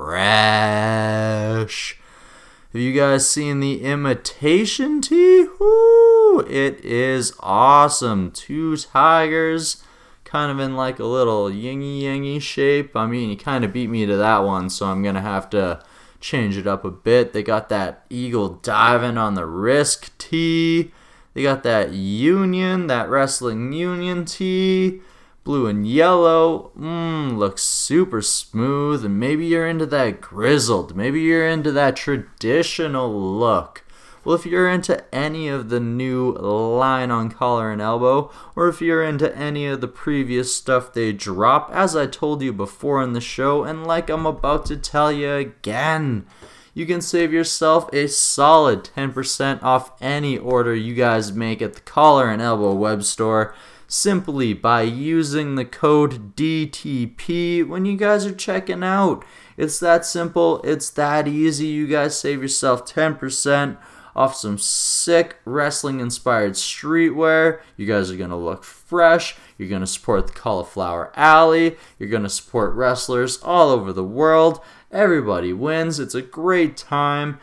[2.72, 5.48] Have you guys seen the imitation tee?
[5.60, 6.40] Woo!
[6.48, 8.32] It is awesome.
[8.32, 9.84] Two tigers
[10.30, 12.96] kind of in like a little yingy yangy shape.
[12.96, 15.82] I mean, you kind of beat me to that one, so I'm gonna have to
[16.20, 17.34] change it up a bit.
[17.34, 20.92] They got that eagle diving on the risk tee.
[21.34, 25.02] They got that union, that wrestling union tee,
[25.44, 26.72] blue and yellow.
[26.78, 29.04] Mmm, looks super smooth.
[29.04, 30.96] And maybe you're into that grizzled.
[30.96, 33.84] Maybe you're into that traditional look.
[34.24, 38.82] Well, if you're into any of the new line on collar and elbow, or if
[38.82, 43.14] you're into any of the previous stuff they drop, as I told you before in
[43.14, 46.26] the show, and like I'm about to tell you again,
[46.74, 51.82] you can save yourself a solid 10% off any order you guys make at the
[51.82, 53.56] Collar and Elbow web store
[53.88, 59.26] simply by using the code DTP when you guys are checking out.
[59.58, 61.68] It's that simple, it's that easy.
[61.68, 63.78] You guys save yourself 10%
[64.20, 67.62] off some sick wrestling inspired streetwear.
[67.78, 69.38] You guys are going to look fresh.
[69.58, 71.78] You're going to support the Cauliflower Alley.
[71.98, 74.60] You're going to support wrestlers all over the world.
[74.92, 76.02] Everybody wins.
[76.02, 77.40] It's a great time.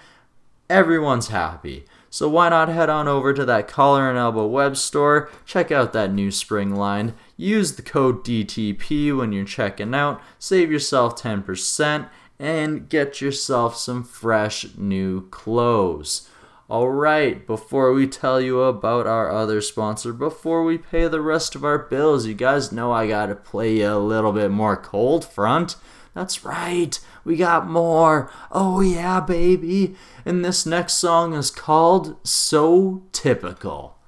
[0.68, 1.86] Everyone's happy.
[2.10, 5.94] So why not head on over to that collar and elbow web store, check out
[5.94, 12.08] that new spring line, use the code DTP when you're checking out, save yourself 10%,
[12.38, 16.28] and get yourself some fresh new clothes.
[16.68, 21.64] Alright, before we tell you about our other sponsor, before we pay the rest of
[21.64, 25.76] our bills, you guys know I gotta play you a little bit more cold front.
[26.12, 28.28] That's right, we got more.
[28.50, 29.94] Oh, yeah, baby.
[30.24, 33.98] And this next song is called So Typical.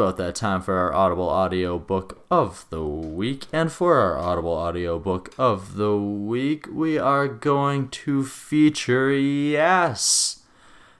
[0.00, 3.44] About that time for our Audible audio book of the week.
[3.52, 10.42] And for our Audible audio book of the week, we are going to feature, yes,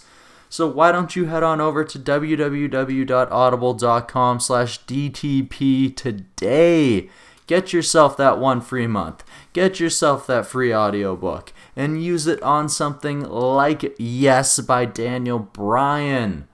[0.50, 7.10] So why don't you head on over to www.audible.com slash DTP today.
[7.48, 9.24] Get yourself that one free month.
[9.54, 16.48] Get yourself that free audiobook and use it on something like Yes by Daniel Bryan.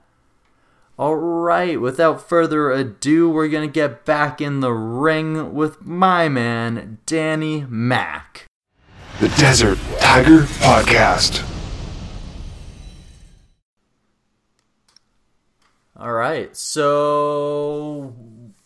[0.98, 6.98] Alright, without further ado, we're going to get back in the ring with my man,
[7.06, 8.44] Danny Mac.
[9.18, 11.48] The Desert Tiger Podcast.
[15.98, 18.14] Alright, so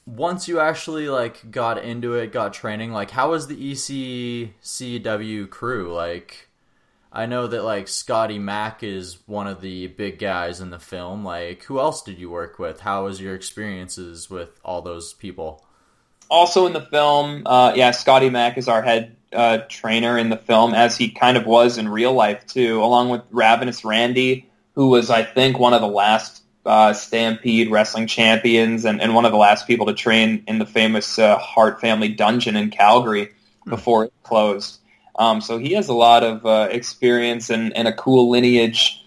[0.06, 5.92] once you actually like got into it, got training, like how was the ECCW crew?
[5.92, 6.48] Like
[7.12, 11.24] I know that like Scotty Mac is one of the big guys in the film.
[11.24, 12.80] Like who else did you work with?
[12.80, 15.64] How was your experiences with all those people?
[16.28, 20.36] Also in the film, uh, yeah, Scotty Mac is our head uh, trainer in the
[20.36, 24.88] film, as he kind of was in real life too, along with Ravenous Randy, who
[24.88, 29.32] was I think one of the last uh, Stampede Wrestling champions and, and one of
[29.32, 33.30] the last people to train in the famous uh, Hart family dungeon in Calgary
[33.64, 33.70] hmm.
[33.70, 34.80] before it closed.
[35.18, 39.02] Um, so he has a lot of uh, experience and, and a cool lineage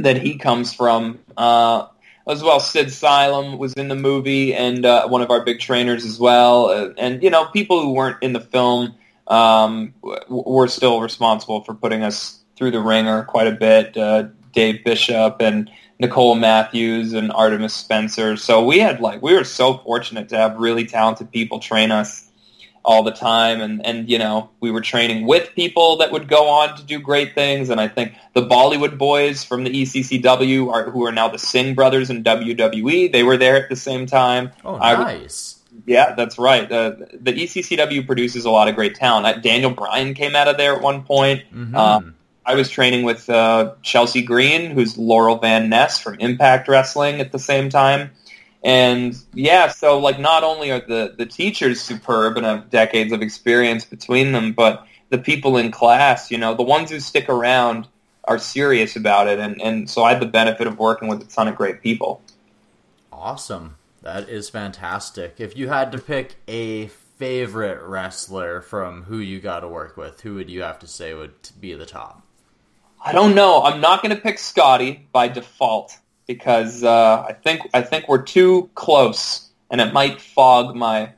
[0.00, 1.20] that he comes from.
[1.36, 1.86] Uh,
[2.26, 6.04] as well, Sid Sylum was in the movie and uh, one of our big trainers
[6.04, 6.66] as well.
[6.66, 8.94] Uh, and, you know, people who weren't in the film
[9.28, 9.94] um,
[10.28, 13.96] were still responsible for putting us through the ringer quite a bit.
[14.52, 15.70] Dave Bishop and
[16.00, 18.36] Nicole Matthews and Artemis Spencer.
[18.38, 22.26] So we had like we were so fortunate to have really talented people train us
[22.82, 23.60] all the time.
[23.60, 26.98] And and you know we were training with people that would go on to do
[26.98, 27.68] great things.
[27.68, 31.74] And I think the Bollywood boys from the ECCW are who are now the Singh
[31.74, 34.52] brothers in WWE they were there at the same time.
[34.64, 35.60] Oh nice.
[35.84, 36.70] Yeah that's right.
[36.72, 39.26] Uh, the ECCW produces a lot of great talent.
[39.26, 41.42] Uh, Daniel Bryan came out of there at one point.
[41.52, 41.76] Mm-hmm.
[41.76, 42.14] Um,
[42.50, 47.30] I was training with uh, Chelsea Green, who's Laurel Van Ness from Impact Wrestling at
[47.30, 48.10] the same time.
[48.64, 53.22] And yeah, so like not only are the, the teachers superb and have decades of
[53.22, 57.86] experience between them, but the people in class, you know, the ones who stick around
[58.24, 59.38] are serious about it.
[59.38, 62.20] And, and so I had the benefit of working with a ton of great people.
[63.12, 63.76] Awesome.
[64.02, 65.36] That is fantastic.
[65.38, 70.22] If you had to pick a favorite wrestler from who you got to work with,
[70.22, 72.19] who would you have to say would be the top?
[73.02, 73.62] I don't know.
[73.62, 75.96] I'm not going to pick Scotty by default
[76.26, 81.12] because uh, I think I think we're too close, and it might fog my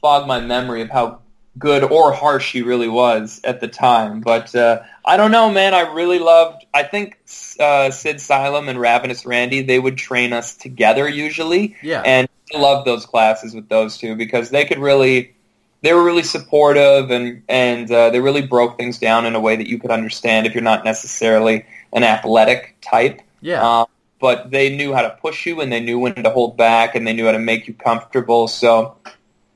[0.00, 1.20] fog my memory of how
[1.58, 4.20] good or harsh he really was at the time.
[4.20, 5.74] But uh, I don't know, man.
[5.74, 6.64] I really loved.
[6.72, 7.18] I think
[7.60, 11.76] uh, Sid Sylum and Ravenous Randy they would train us together usually.
[11.82, 15.34] Yeah, and I loved those classes with those two because they could really
[15.82, 19.56] they were really supportive and and uh, they really broke things down in a way
[19.56, 23.20] that you could understand if you're not necessarily an athletic type.
[23.40, 23.64] Yeah.
[23.64, 23.84] Uh,
[24.20, 27.06] but they knew how to push you and they knew when to hold back and
[27.06, 28.48] they knew how to make you comfortable.
[28.48, 28.96] So,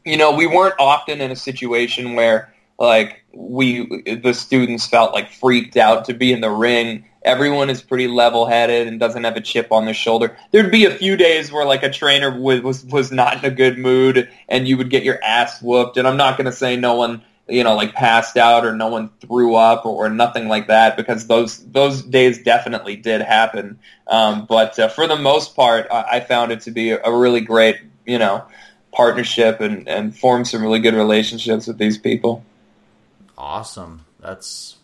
[0.05, 5.31] you know, we weren't often in a situation where like we the students felt like
[5.31, 7.07] freaked out to be in the ring.
[7.25, 10.37] Everyone is pretty level-headed and doesn't have a chip on their shoulder.
[10.51, 13.55] There'd be a few days where like a trainer was was, was not in a
[13.55, 15.97] good mood and you would get your ass whooped.
[15.97, 18.89] And I'm not going to say no one you know like passed out or no
[18.89, 23.79] one threw up or, or nothing like that because those those days definitely did happen.
[24.07, 27.17] Um, but uh, for the most part, I, I found it to be a, a
[27.17, 28.45] really great you know
[28.93, 32.45] partnership and and formed some really good relationships with these people.
[33.43, 34.05] Awesome.
[34.21, 34.77] That's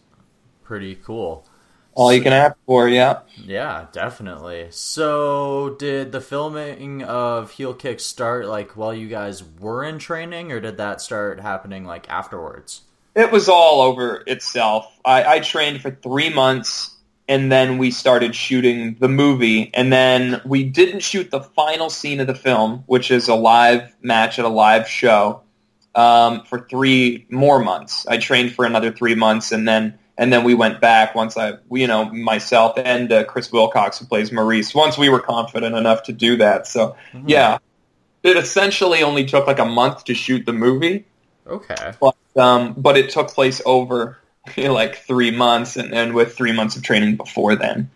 [0.64, 1.46] pretty cool.
[1.94, 3.20] All you can ask for, yeah.
[3.36, 4.66] Yeah, definitely.
[4.70, 10.50] So, did the filming of Heel Kick start like while you guys were in training,
[10.50, 12.82] or did that start happening like afterwards?
[13.14, 14.86] It was all over itself.
[15.04, 16.96] I, I trained for three months,
[17.28, 22.18] and then we started shooting the movie, and then we didn't shoot the final scene
[22.18, 25.42] of the film, which is a live match at a live show,
[25.98, 28.06] um, for three more months.
[28.06, 31.54] I trained for another three months, and then and then we went back once I,
[31.70, 36.04] you know, myself and uh, Chris Wilcox, who plays Maurice, once we were confident enough
[36.04, 36.66] to do that.
[36.66, 37.28] So, mm-hmm.
[37.28, 37.58] yeah,
[38.22, 41.04] it essentially only took like a month to shoot the movie.
[41.46, 41.92] Okay.
[42.00, 44.18] But, um, but it took place over
[44.56, 47.90] you know, like three months, and, and with three months of training before then.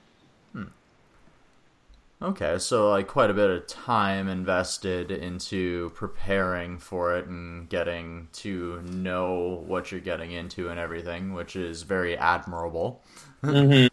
[2.22, 8.28] Okay, so like quite a bit of time invested into preparing for it and getting
[8.34, 13.02] to know what you're getting into and everything, which is very admirable.
[13.42, 13.88] Mm-hmm.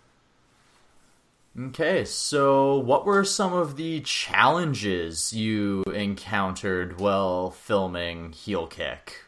[1.70, 9.24] okay, so what were some of the challenges you encountered while filming Heel Kick?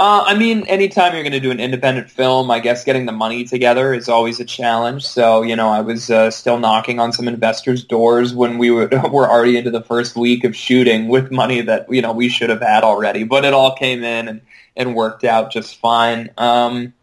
[0.00, 3.12] Uh, I mean, anytime you're going to do an independent film, I guess getting the
[3.12, 5.06] money together is always a challenge.
[5.06, 8.88] So, you know, I was uh, still knocking on some investors' doors when we were,
[9.12, 12.48] were already into the first week of shooting with money that, you know, we should
[12.48, 13.24] have had already.
[13.24, 14.40] But it all came in and,
[14.74, 16.30] and worked out just fine.
[16.38, 16.94] Um,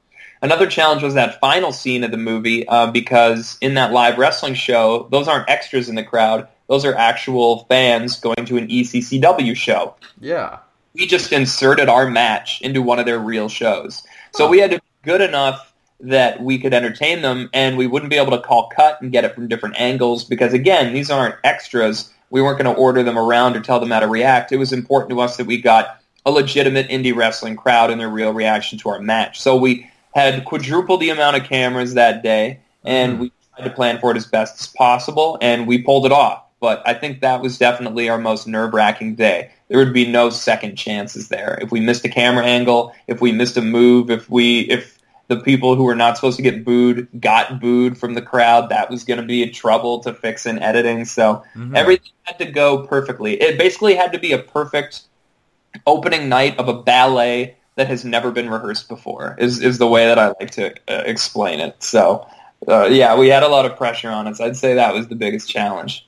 [0.41, 4.55] another challenge was that final scene of the movie uh, because in that live wrestling
[4.55, 6.47] show, those aren't extras in the crowd.
[6.67, 9.95] Those are actual fans going to an ECCW show.
[10.19, 10.59] Yeah
[10.97, 14.03] we just inserted our match into one of their real shows.
[14.33, 18.09] So we had to be good enough that we could entertain them and we wouldn't
[18.09, 21.35] be able to call cut and get it from different angles because again, these aren't
[21.43, 22.11] extras.
[22.29, 24.51] We weren't going to order them around or tell them how to react.
[24.51, 28.09] It was important to us that we got a legitimate indie wrestling crowd and their
[28.09, 29.39] real reaction to our match.
[29.39, 33.21] So we had quadruple the amount of cameras that day and mm-hmm.
[33.21, 36.43] we tried to plan for it as best as possible and we pulled it off.
[36.59, 40.75] But I think that was definitely our most nerve-wracking day there would be no second
[40.75, 41.57] chances there.
[41.61, 44.97] If we missed a camera angle, if we missed a move, if we if
[45.27, 48.89] the people who were not supposed to get booed got booed from the crowd, that
[48.89, 51.03] was going to be a trouble to fix in editing.
[51.03, 51.75] So mm-hmm.
[51.75, 53.41] everything had to go perfectly.
[53.41, 55.01] It basically had to be a perfect
[55.85, 59.35] opening night of a ballet that has never been rehearsed before.
[59.37, 61.83] Is is the way that I like to uh, explain it.
[61.83, 62.25] So
[62.67, 64.39] uh, yeah, we had a lot of pressure on us.
[64.39, 66.06] I'd say that was the biggest challenge.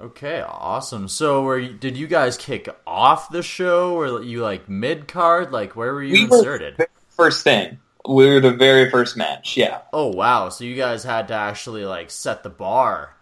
[0.00, 1.08] Okay, awesome.
[1.08, 5.52] So, were you, did you guys kick off the show, or you like mid card?
[5.52, 6.78] Like, where were you we inserted?
[6.78, 7.78] Were first thing,
[8.08, 9.58] we were the very first match.
[9.58, 9.82] Yeah.
[9.92, 10.48] Oh wow!
[10.48, 13.14] So you guys had to actually like set the bar.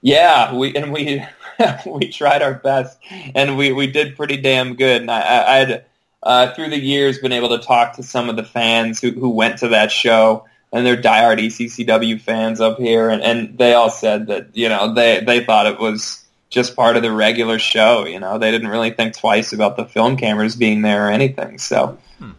[0.00, 1.24] Yeah, we and we
[1.86, 2.98] we tried our best,
[3.34, 5.00] and we we did pretty damn good.
[5.00, 5.84] And I, I would
[6.22, 9.30] uh, through the years been able to talk to some of the fans who who
[9.30, 13.90] went to that show and they're diehard ECCW fans up here, and, and they all
[13.90, 18.04] said that you know they they thought it was just part of the regular show.
[18.06, 21.58] You know, they didn't really think twice about the film cameras being there or anything.
[21.58, 21.98] So.
[22.18, 22.30] Hmm.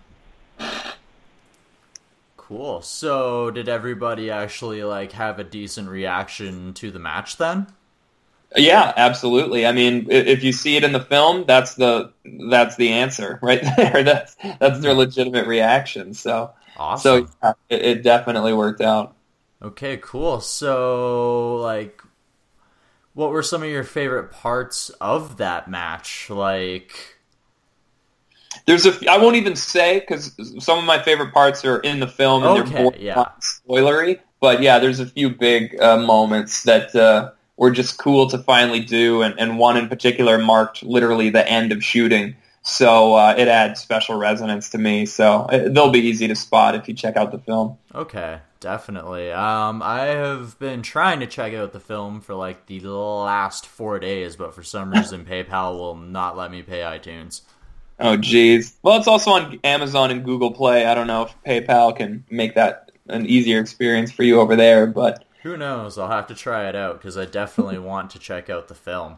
[2.37, 2.81] Cool.
[2.81, 7.67] So, did everybody actually like have a decent reaction to the match then?
[8.55, 9.67] Yeah, absolutely.
[9.67, 12.11] I mean, if you see it in the film, that's the
[12.49, 14.03] that's the answer right there.
[14.03, 16.15] That's that's their legitimate reaction.
[16.15, 17.27] So, Awesome.
[17.27, 19.15] So yeah, it, it definitely worked out.
[19.61, 20.39] Okay, cool.
[20.39, 22.01] So, like,
[23.13, 26.29] what were some of your favorite parts of that match?
[26.29, 27.17] Like,
[28.65, 32.07] there's a I won't even say because some of my favorite parts are in the
[32.07, 33.25] film and okay, they're yeah.
[33.41, 34.19] spoilery.
[34.39, 38.79] But yeah, there's a few big uh, moments that uh, were just cool to finally
[38.79, 42.37] do, and, and one in particular marked literally the end of shooting.
[42.61, 45.05] So uh, it adds special resonance to me.
[45.05, 47.77] So it, they'll be easy to spot if you check out the film.
[47.95, 49.31] Okay, definitely.
[49.31, 53.99] Um, I have been trying to check out the film for like the last four
[53.99, 57.41] days, but for some reason PayPal will not let me pay iTunes.
[57.99, 58.77] Oh, geez.
[58.81, 60.85] Well, it's also on Amazon and Google Play.
[60.85, 64.87] I don't know if PayPal can make that an easier experience for you over there,
[64.87, 65.97] but who knows?
[65.97, 69.17] I'll have to try it out because I definitely want to check out the film.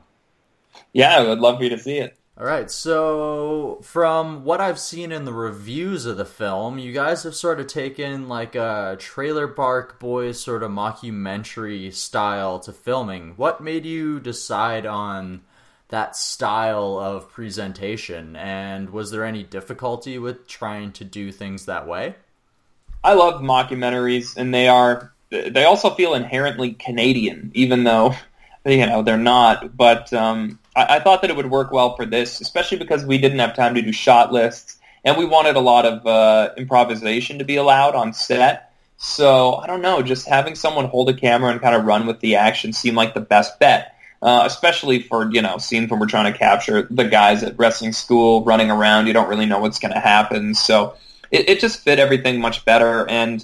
[0.94, 2.18] Yeah, I would love for you to see it.
[2.38, 7.24] All right, so from what I've seen in the reviews of the film, you guys
[7.24, 13.34] have sort of taken like a Trailer Park Boys sort of mockumentary style to filming.
[13.36, 15.42] What made you decide on
[15.90, 21.86] that style of presentation, and was there any difficulty with trying to do things that
[21.86, 22.16] way?
[23.04, 28.16] I love mockumentaries, and they are they also feel inherently Canadian, even though
[28.66, 29.76] you know they're not.
[29.76, 33.18] But um, I, I thought that it would work well for this, especially because we
[33.18, 37.40] didn't have time to do shot lists, and we wanted a lot of uh, improvisation
[37.40, 38.74] to be allowed on set.
[38.98, 42.20] So I don't know, just having someone hold a camera and kind of run with
[42.20, 43.96] the action seemed like the best bet.
[44.24, 47.92] Uh, especially for you know scenes when we're trying to capture the guys at wrestling
[47.92, 49.08] school running around.
[49.08, 50.94] You don't really know what's going to happen, so
[51.32, 53.10] it, it just fit everything much better.
[53.10, 53.44] And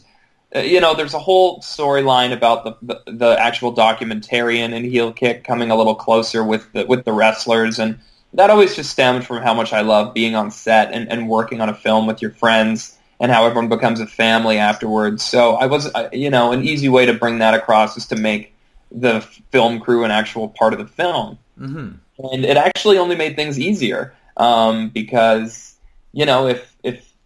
[0.61, 5.43] you know, there's a whole storyline about the, the, the actual documentarian and heel kick
[5.43, 7.99] coming a little closer with the with the wrestlers, and
[8.33, 11.61] that always just stemmed from how much I love being on set and, and working
[11.61, 15.23] on a film with your friends, and how everyone becomes a family afterwards.
[15.23, 18.53] So I was, you know, an easy way to bring that across is to make
[18.91, 22.25] the film crew an actual part of the film, mm-hmm.
[22.31, 25.75] and it actually only made things easier um, because
[26.13, 26.76] you know if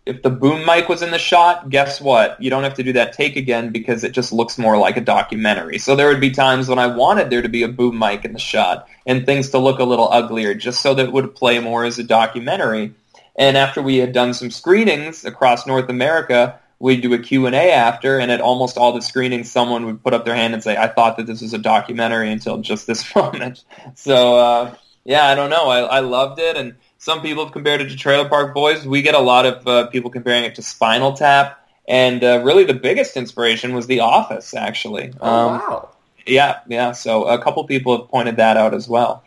[0.05, 2.41] if the boom mic was in the shot, guess what?
[2.41, 5.01] You don't have to do that take again because it just looks more like a
[5.01, 5.77] documentary.
[5.77, 8.33] So there would be times when I wanted there to be a boom mic in
[8.33, 11.59] the shot and things to look a little uglier just so that it would play
[11.59, 12.95] more as a documentary.
[13.35, 18.19] And after we had done some screenings across North America, we'd do a Q&A after,
[18.19, 20.87] and at almost all the screenings, someone would put up their hand and say, I
[20.87, 23.63] thought that this was a documentary until just this moment.
[23.93, 25.69] So, uh, yeah, I don't know.
[25.69, 28.85] I, I loved it, and some people have compared it to Trailer Park Boys.
[28.85, 32.63] We get a lot of uh, people comparing it to Spinal Tap, and uh, really
[32.63, 35.11] the biggest inspiration was The Office, actually.
[35.19, 35.89] Oh um, wow!
[36.27, 36.91] Yeah, yeah.
[36.91, 39.23] So a couple people have pointed that out as well.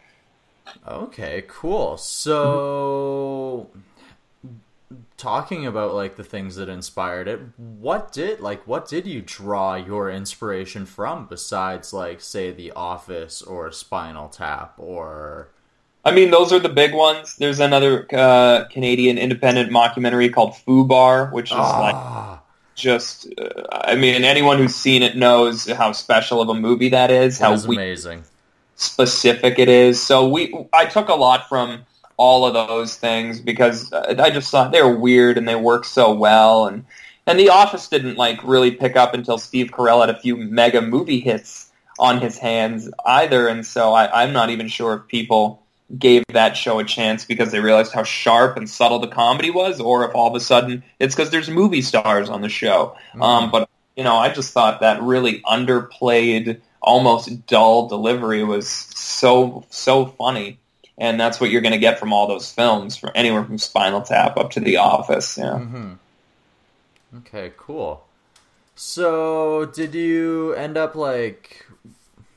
[0.86, 1.96] Okay, cool.
[1.96, 3.68] So.
[5.16, 9.74] talking about like the things that inspired it what did like what did you draw
[9.74, 15.48] your inspiration from besides like say the office or spinal tap or
[16.04, 17.36] I mean, those are the big ones.
[17.36, 21.80] There's another uh, Canadian independent mockumentary called FUBAR, which is ah.
[21.80, 22.40] like
[22.74, 23.28] just.
[23.38, 27.38] Uh, I mean, anyone who's seen it knows how special of a movie that is.
[27.38, 28.24] That how is amazing.
[28.76, 30.02] Specific it is.
[30.02, 31.86] So we, I took a lot from
[32.16, 36.14] all of those things because I just thought they were weird and they work so
[36.14, 36.84] well and.
[37.26, 40.82] And The Office didn't like really pick up until Steve Carell had a few mega
[40.82, 45.63] movie hits on his hands either, and so I, I'm not even sure if people
[45.98, 49.80] gave that show a chance because they realized how sharp and subtle the comedy was,
[49.80, 52.96] or if all of a sudden it's because there's movie stars on the show.
[53.10, 53.22] Mm-hmm.
[53.22, 59.64] Um, but you know, I just thought that really underplayed, almost dull delivery was so
[59.70, 60.58] so funny,
[60.98, 64.02] and that's what you're going to get from all those films, from anywhere from Spinal
[64.02, 65.38] Tap up to The Office.
[65.38, 65.44] Yeah.
[65.44, 65.92] Mm-hmm.
[67.18, 68.04] Okay, cool.
[68.76, 71.63] So, did you end up like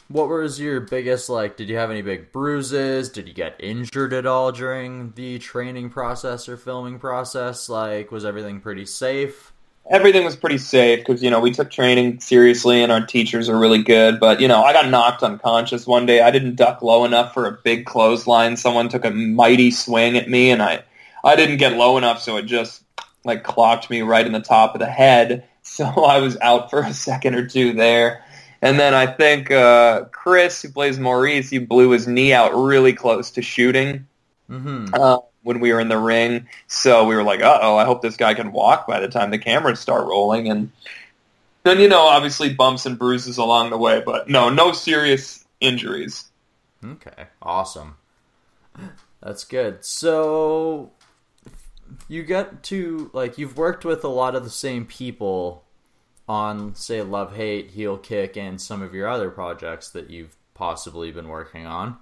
[0.09, 3.09] what was your biggest like did you have any big bruises?
[3.09, 7.67] Did you get injured at all during the training process or filming process?
[7.67, 9.51] Like was everything pretty safe?
[9.89, 13.57] Everything was pretty safe because you know we took training seriously and our teachers are
[13.57, 16.21] really good but you know i got knocked unconscious one day.
[16.21, 18.55] I didn't duck low enough for a big clothesline.
[18.57, 20.83] Someone took a mighty swing at me and i
[21.23, 22.83] i didn't get low enough so it just
[23.25, 25.45] like clocked me right in the top of the head.
[25.67, 28.23] So i was out for a second or two there
[28.61, 32.93] and then I think uh, Chris, who plays Maurice, he blew his knee out really
[32.93, 34.07] close to shooting
[34.49, 34.93] mm-hmm.
[34.93, 36.47] uh, when we were in the ring.
[36.67, 39.37] So we were like, uh-oh, I hope this guy can walk by the time the
[39.37, 40.49] cameras start rolling.
[40.49, 40.71] And
[41.63, 44.01] then, you know, obviously bumps and bruises along the way.
[44.05, 46.25] But no, no serious injuries.
[46.83, 47.97] Okay, awesome.
[49.21, 49.83] That's good.
[49.83, 50.91] So
[52.07, 55.63] you get to, like, you've worked with a lot of the same people
[56.27, 61.11] on say love hate heel kick and some of your other projects that you've possibly
[61.11, 61.97] been working on.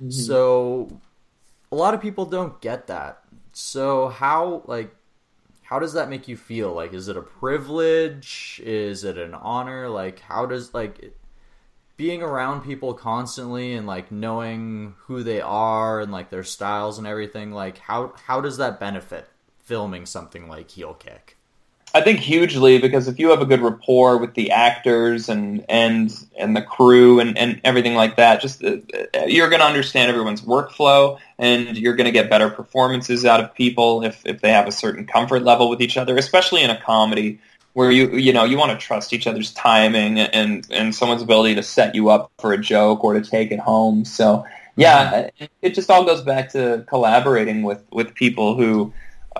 [0.00, 0.10] Mm-hmm.
[0.10, 1.00] so
[1.70, 3.22] a lot of people don't get that.
[3.52, 4.94] So how like
[5.62, 6.72] how does that make you feel?
[6.72, 8.60] Like is it a privilege?
[8.64, 9.88] Is it an honor?
[9.88, 11.14] Like how does like
[12.00, 17.06] being around people constantly and like knowing who they are and like their styles and
[17.06, 19.28] everything like how how does that benefit
[19.58, 21.36] filming something like heel kick
[21.92, 26.12] I think hugely because if you have a good rapport with the actors and and
[26.38, 28.76] and the crew and, and everything like that, just uh,
[29.26, 33.52] you're going to understand everyone's workflow and you're going to get better performances out of
[33.54, 36.80] people if if they have a certain comfort level with each other, especially in a
[36.80, 37.40] comedy
[37.72, 41.56] where you you know you want to trust each other's timing and and someone's ability
[41.56, 44.04] to set you up for a joke or to take it home.
[44.04, 44.44] So
[44.76, 45.30] Yeah,
[45.60, 48.92] it just all goes back to collaborating with, with people who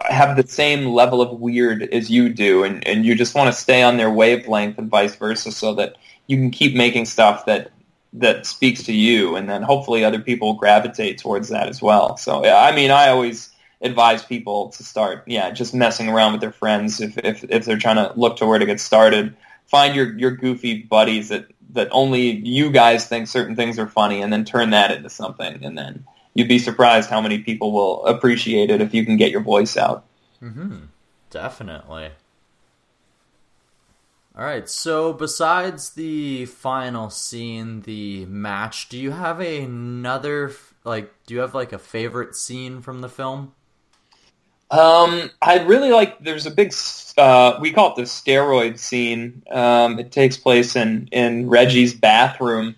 [0.09, 3.61] have the same level of weird as you do, and, and you just want to
[3.61, 7.71] stay on their wavelength and vice versa, so that you can keep making stuff that
[8.13, 12.17] that speaks to you, and then hopefully other people gravitate towards that as well.
[12.17, 13.51] So, I mean, I always
[13.83, 17.79] advise people to start, yeah, just messing around with their friends if if, if they're
[17.79, 19.37] trying to look to where to get started.
[19.67, 24.21] Find your, your goofy buddies that, that only you guys think certain things are funny,
[24.21, 26.05] and then turn that into something, and then
[26.35, 29.77] you'd be surprised how many people will appreciate it if you can get your voice
[29.77, 30.05] out.
[30.43, 30.77] Mm-hmm.
[31.31, 32.11] Definitely.
[34.37, 34.69] All right.
[34.69, 40.53] So besides the final scene, the match, do you have another
[40.85, 41.13] like?
[41.27, 43.53] Do you have like a favorite scene from the film?
[44.71, 46.23] Um, I really like.
[46.23, 46.73] There's a big.
[47.19, 49.43] Uh, we call it the steroid scene.
[49.51, 52.77] Um, it takes place in in Reggie's bathroom.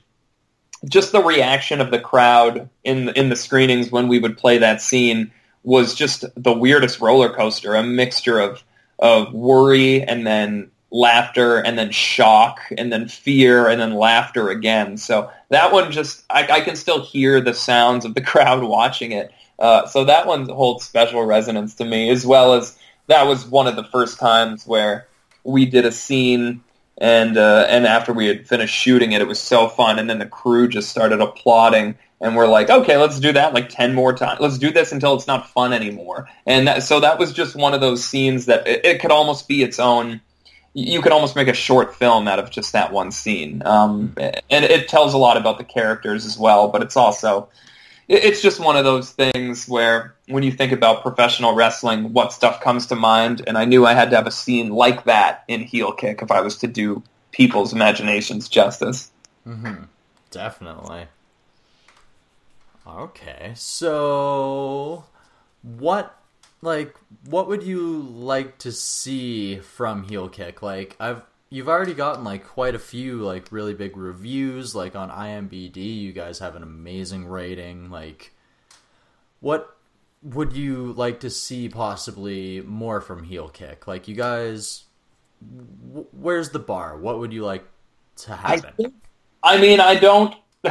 [0.88, 4.80] Just the reaction of the crowd in in the screenings when we would play that
[4.80, 5.30] scene
[5.62, 7.74] was just the weirdest roller coaster.
[7.74, 8.62] A mixture of
[8.98, 14.96] of worry and then laughter and then shock and then fear and then laughter again.
[14.96, 19.12] So that one just I, I can still hear the sounds of the crowd watching
[19.12, 19.32] it.
[19.58, 22.76] Uh, so that one holds special resonance to me, as well as
[23.06, 25.06] that was one of the first times where
[25.44, 26.62] we did a scene
[27.02, 30.20] and uh, and after we had finished shooting it, it was so fun, and then
[30.20, 34.12] the crew just started applauding, and we're like, okay, let's do that like ten more
[34.12, 34.38] times.
[34.38, 36.28] Let's do this until it's not fun anymore.
[36.46, 39.48] And that, so that was just one of those scenes that it, it, could almost
[39.48, 40.20] be its own.
[40.74, 44.64] You could almost make a short film out of just that one scene, um, and
[44.64, 46.68] it tells a lot about the characters as well.
[46.68, 47.48] But it's also
[48.12, 52.60] it's just one of those things where when you think about professional wrestling, what stuff
[52.60, 53.42] comes to mind?
[53.46, 56.30] And I knew I had to have a scene like that in Heel Kick if
[56.30, 59.10] I was to do people's imaginations justice.
[59.46, 59.84] Mm-hmm.
[60.30, 61.06] Definitely.
[62.86, 65.04] Okay, so
[65.62, 66.18] what
[66.60, 66.94] like
[67.24, 70.62] what would you like to see from Heel Kick?
[70.62, 71.22] Like I've
[71.52, 76.10] you've already gotten like quite a few like really big reviews like on IMBD you
[76.10, 77.90] guys have an amazing rating.
[77.90, 78.32] Like
[79.40, 79.76] what
[80.22, 83.86] would you like to see possibly more from heel kick?
[83.86, 84.84] Like you guys
[86.12, 86.96] where's the bar?
[86.96, 87.64] What would you like
[88.16, 88.64] to happen?
[88.66, 88.94] I, think,
[89.42, 90.34] I mean I don't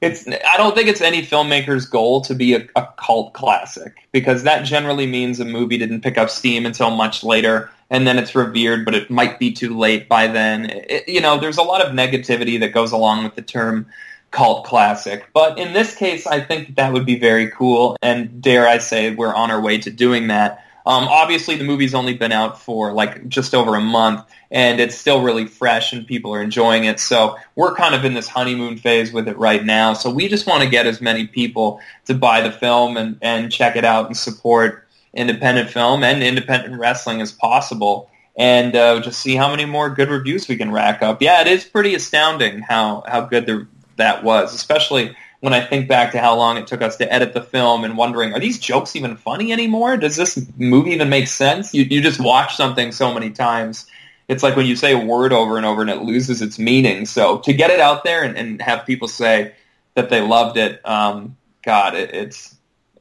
[0.00, 4.42] it's I don't think it's any filmmaker's goal to be a, a cult classic because
[4.44, 8.34] that generally means a movie didn't pick up steam until much later and then it's
[8.34, 10.70] revered, but it might be too late by then.
[10.70, 13.86] It, you know, there's a lot of negativity that goes along with the term
[14.30, 15.28] cult classic.
[15.32, 19.14] But in this case, I think that would be very cool, and dare I say,
[19.14, 20.64] we're on our way to doing that.
[20.86, 24.94] Um, obviously, the movie's only been out for like just over a month, and it's
[24.94, 27.00] still really fresh, and people are enjoying it.
[27.00, 29.94] So we're kind of in this honeymoon phase with it right now.
[29.94, 33.50] So we just want to get as many people to buy the film and, and
[33.50, 39.20] check it out and support independent film and independent wrestling as possible and uh, just
[39.20, 41.22] see how many more good reviews we can rack up.
[41.22, 43.66] Yeah, it is pretty astounding how, how good the,
[43.96, 47.34] that was, especially when I think back to how long it took us to edit
[47.34, 49.98] the film and wondering, are these jokes even funny anymore?
[49.98, 51.74] Does this movie even make sense?
[51.74, 53.84] You, you just watch something so many times.
[54.26, 57.04] It's like when you say a word over and over and it loses its meaning.
[57.04, 59.52] So to get it out there and, and have people say
[59.92, 62.56] that they loved it, um, God, it, it's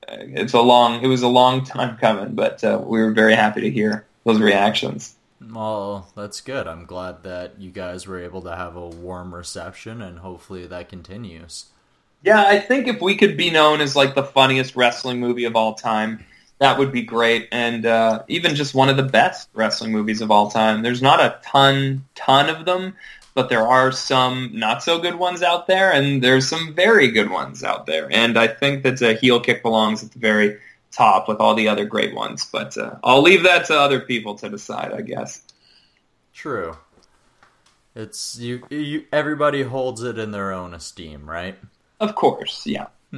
[0.09, 3.61] it's a long it was a long time coming, but uh, we were very happy
[3.61, 5.15] to hear those reactions.
[5.41, 6.67] Well, that's good.
[6.67, 10.89] I'm glad that you guys were able to have a warm reception, and hopefully that
[10.89, 11.67] continues.
[12.23, 15.57] Yeah, I think if we could be known as like the funniest wrestling movie of
[15.57, 16.23] all time,
[16.59, 20.31] that would be great, and uh, even just one of the best wrestling movies of
[20.31, 20.81] all time.
[20.81, 22.95] There's not a ton, ton of them,
[23.33, 27.29] but there are some not so good ones out there, and there's some very good
[27.29, 28.07] ones out there.
[28.09, 30.57] And I think that a heel kick belongs at the very
[30.93, 32.47] top with all the other great ones.
[32.49, 35.41] But uh, I'll leave that to other people to decide, I guess.
[36.33, 36.77] True.
[37.95, 38.65] It's you.
[38.69, 41.57] You everybody holds it in their own esteem, right?
[41.99, 42.87] Of course, yeah.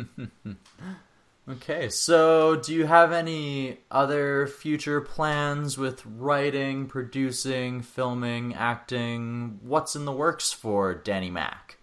[1.47, 9.59] Okay, so do you have any other future plans with writing, producing, filming, acting?
[9.61, 11.77] What's in the works for Danny Mac?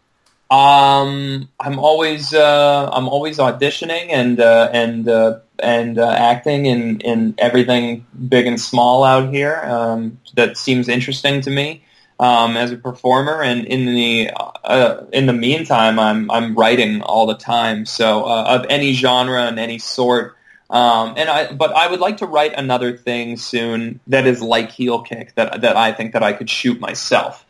[0.50, 7.00] Um, I'm always uh, I'm always auditioning and uh, and uh, and uh, acting in
[7.00, 11.84] in everything big and small out here um, that seems interesting to me
[12.22, 13.42] um, as a performer.
[13.42, 14.30] And in the
[14.64, 17.84] uh, in the meantime, I'm I'm writing all the time.
[17.86, 20.36] So uh, of any genre and any sort.
[20.70, 24.70] Um, and I, but I would like to write another thing soon that is like
[24.70, 27.44] heel kick that that I think that I could shoot myself.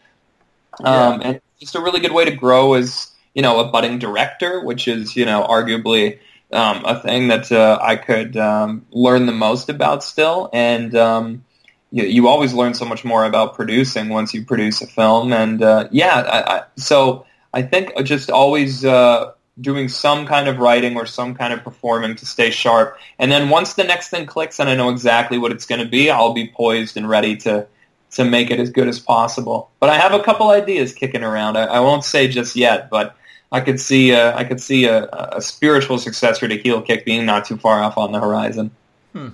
[0.82, 3.98] Um, and it's just a really good way to grow as you know, a budding
[3.98, 6.18] director, which is, you know, arguably
[6.52, 10.50] um, a thing that uh, I could um, learn the most about still.
[10.52, 11.44] And um,
[11.93, 15.32] you, you always learn so much more about producing once you produce a film.
[15.32, 20.59] And uh, yeah, I, I, so I think just always uh, doing some kind of
[20.59, 22.99] writing or some kind of performing to stay sharp.
[23.18, 25.88] And then once the next thing clicks and I know exactly what it's going to
[25.88, 27.66] be, I'll be poised and ready to
[28.12, 29.70] to make it as good as possible.
[29.80, 31.57] But I have a couple ideas kicking around.
[31.57, 33.16] I, I won't say just yet, but
[33.51, 37.24] I could see uh, I could see a, a, spiritual successor to Heel Kick being
[37.26, 38.70] not too far off on the horizon.
[39.12, 39.28] Hmm.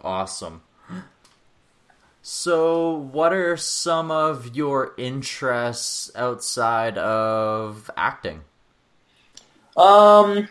[0.00, 0.62] Awesome.
[2.24, 8.42] So, what are some of your interests outside of acting?
[9.76, 10.48] Um,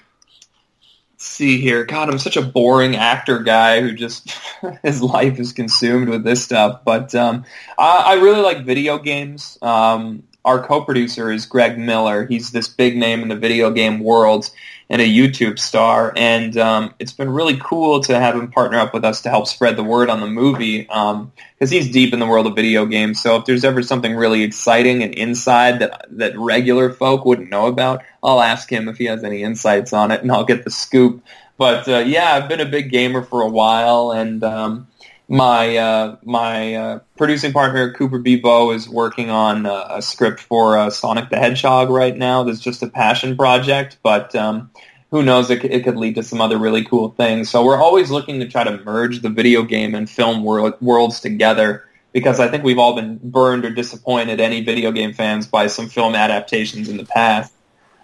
[1.15, 1.85] see here.
[1.85, 4.37] God, I'm such a boring actor guy who just
[4.83, 6.81] his life is consumed with this stuff.
[6.83, 7.45] But um,
[7.79, 9.57] I, I really like video games.
[9.61, 12.25] Um, our co-producer is Greg Miller.
[12.25, 14.49] He's this big name in the video game world
[14.89, 16.11] and a YouTube star.
[16.17, 19.47] And um, it's been really cool to have him partner up with us to help
[19.47, 22.85] spread the word on the movie because um, he's deep in the world of video
[22.85, 23.21] games.
[23.21, 27.67] So if there's ever something really exciting and inside that that regular folk wouldn't know
[27.67, 30.71] about, I'll ask him if he has any insights on it, and I'll get the
[30.71, 31.23] scoop.
[31.57, 34.87] But uh, yeah, I've been a big gamer for a while, and um,
[35.31, 40.77] my uh, my uh, producing partner Cooper Bebo is working on uh, a script for
[40.77, 42.43] uh, Sonic the Hedgehog right now.
[42.43, 44.69] That's just a passion project, but um,
[45.09, 45.49] who knows?
[45.49, 47.49] It, it, could lead to some other really cool things.
[47.49, 51.21] So we're always looking to try to merge the video game and film world, worlds
[51.21, 55.67] together because I think we've all been burned or disappointed, any video game fans, by
[55.67, 57.53] some film adaptations in the past.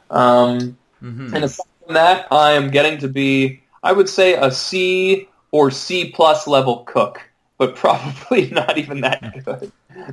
[0.09, 1.35] Um, mm-hmm.
[1.35, 5.71] And aside from that, I am getting to be, I would say, a C or
[5.71, 7.21] C plus level cook,
[7.57, 9.71] but probably not even that good.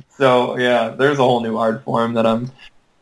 [0.09, 2.51] So yeah, there's a whole new art form that I'm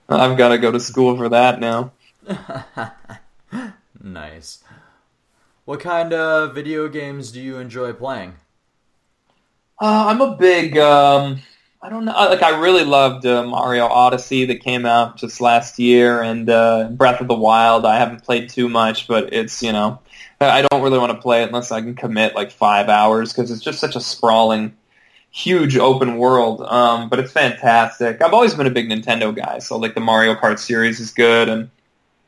[0.09, 1.91] I've got to go to school for that now.
[4.01, 4.63] nice.
[5.65, 8.36] What kind of video games do you enjoy playing?
[9.79, 11.41] Uh, I'm a big um,
[11.81, 12.13] I don't know.
[12.13, 16.89] Like I really loved uh, Mario Odyssey that came out just last year, and uh,
[16.89, 17.86] Breath of the Wild.
[17.86, 19.99] I haven't played too much, but it's you know
[20.49, 23.51] I don't really want to play it unless I can commit like five hours because
[23.51, 24.75] it's just such a sprawling,
[25.31, 26.61] huge open world.
[26.61, 28.21] Um, but it's fantastic.
[28.21, 31.49] I've always been a big Nintendo guy, so like the Mario Kart series is good,
[31.49, 31.69] and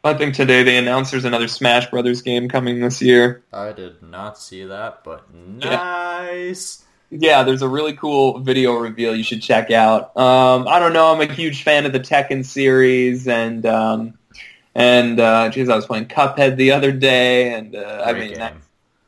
[0.04, 3.44] I think today they announced there's another Smash Brothers game coming this year.
[3.52, 6.84] I did not see that, but nice.
[7.10, 10.16] Yeah, yeah there's a really cool video reveal you should check out.
[10.16, 14.14] Um, I don't know, I'm a huge fan of the Tekken series, and um,
[14.76, 18.38] and uh, geez, I was playing Cuphead the other day, and uh, I mean,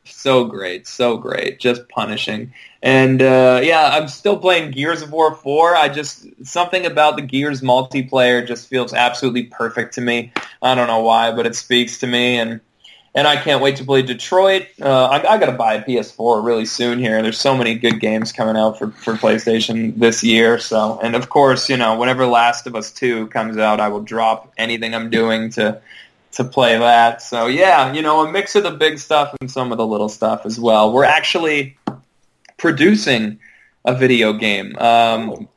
[0.04, 2.52] so great, so great, just punishing.
[2.82, 5.76] And uh, yeah, I'm still playing Gears of War 4.
[5.76, 10.32] I just something about the Gears multiplayer just feels absolutely perfect to me.
[10.62, 12.60] I don't know why, but it speaks to me, and
[13.18, 14.68] and I can't wait to play Detroit.
[14.80, 17.20] Uh, I, I got to buy a PS4 really soon here.
[17.20, 20.60] There's so many good games coming out for, for PlayStation this year.
[20.60, 24.02] So, and of course, you know, whenever Last of Us 2 comes out, I will
[24.02, 25.80] drop anything I'm doing to
[26.30, 27.20] to play that.
[27.20, 30.08] So, yeah, you know, a mix of the big stuff and some of the little
[30.08, 30.92] stuff as well.
[30.92, 31.76] We're actually
[32.56, 33.40] producing
[33.84, 34.76] a video game.
[34.78, 35.48] Um, oh.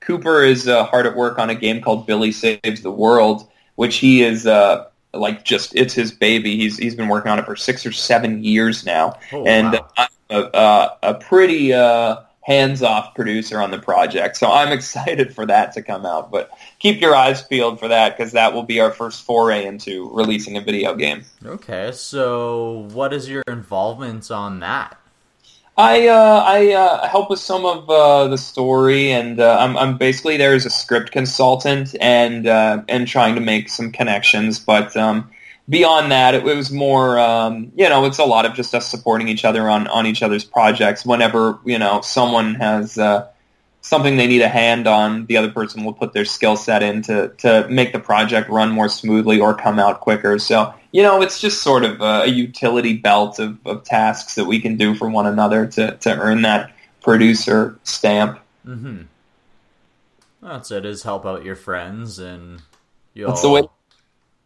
[0.00, 3.96] Cooper is uh, hard at work on a game called Billy Saves the World, which
[3.96, 6.56] he is uh, like just it's his baby.
[6.56, 9.88] He's he's been working on it for six or seven years now, oh, and wow.
[9.96, 14.36] I'm a, a, a pretty uh, hands-off producer on the project.
[14.36, 16.30] So I'm excited for that to come out.
[16.30, 20.10] But keep your eyes peeled for that because that will be our first foray into
[20.12, 21.24] releasing a video game.
[21.44, 24.96] Okay, so what is your involvement on that?
[25.80, 29.96] I uh, I uh, help with some of uh, the story, and uh, I'm, I'm
[29.96, 34.58] basically there as a script consultant and uh, and trying to make some connections.
[34.58, 35.30] But um,
[35.70, 38.90] beyond that, it, it was more um, you know it's a lot of just us
[38.90, 41.06] supporting each other on on each other's projects.
[41.06, 43.28] Whenever you know someone has uh,
[43.80, 47.00] something they need a hand on, the other person will put their skill set in
[47.02, 50.38] to, to make the project run more smoothly or come out quicker.
[50.38, 54.60] So, you know, it's just sort of a, utility belt of, of tasks that we
[54.60, 56.72] can do for one another to, to earn that
[57.02, 58.40] producer stamp.
[58.66, 59.02] Mm-hmm.
[60.42, 62.62] That's it, is help out your friends and
[63.14, 63.62] you That's the way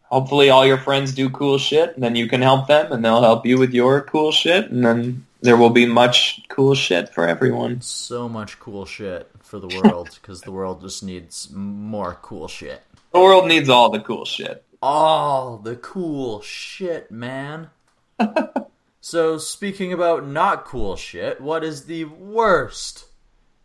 [0.03, 3.21] hopefully all your friends do cool shit and then you can help them and they'll
[3.21, 7.27] help you with your cool shit and then there will be much cool shit for
[7.27, 7.81] everyone.
[7.81, 12.81] So much cool shit for the world because the world just needs more cool shit.
[13.13, 14.64] The world needs all the cool shit.
[14.87, 17.71] All the cool shit, man.
[19.01, 23.05] so, speaking about not cool shit, what is the worst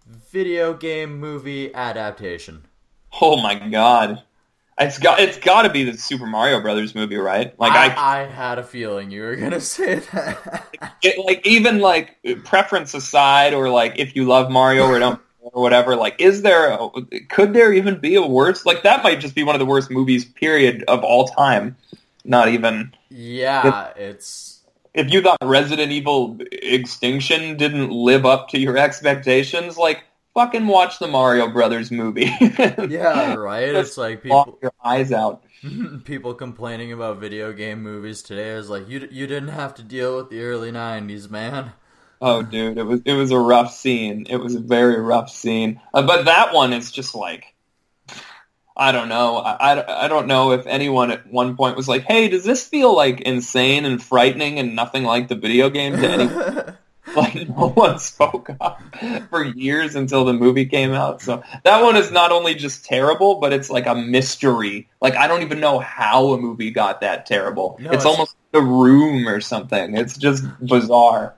[0.07, 2.65] video game movie adaptation?
[3.21, 4.23] Oh my god.
[4.79, 7.53] It's got it's got to be the Super Mario Brothers movie, right?
[7.61, 10.95] Like I, I, I had a feeling you were gonna say that.
[11.03, 15.21] it, like even like preference aside, or like if you love Mario or don't
[15.53, 16.89] or whatever, like is there a,
[17.29, 18.67] could there even be a worse?
[18.67, 21.77] Like that might just be one of the worst movies period of all time.
[22.25, 24.61] Not even yeah, it's
[24.95, 30.99] if you thought Resident Evil Extinction didn't live up to your expectations, like fucking watch
[30.99, 32.33] the Mario Brothers movie.
[32.41, 33.75] yeah, right.
[33.75, 35.43] It's like people your eyes out.
[36.05, 40.17] people complaining about video game movies today is like you you didn't have to deal
[40.17, 41.73] with the early '90s, man.
[42.21, 44.27] Oh, dude, it was it was a rough scene.
[44.29, 45.81] It was a very rough scene.
[45.95, 47.55] Uh, but that one is just like,
[48.77, 49.37] I don't know.
[49.39, 52.67] I, I, I don't know if anyone at one point was like, "Hey, does this
[52.67, 56.77] feel like insane and frightening and nothing like the video game?" To anyone,
[57.17, 58.83] like no one spoke up
[59.31, 61.23] for years until the movie came out.
[61.23, 64.91] So that one is not only just terrible, but it's like a mystery.
[65.01, 67.79] Like I don't even know how a movie got that terrible.
[67.81, 69.97] No, it's, it's- almost the room or something.
[69.97, 71.35] It's just bizarre.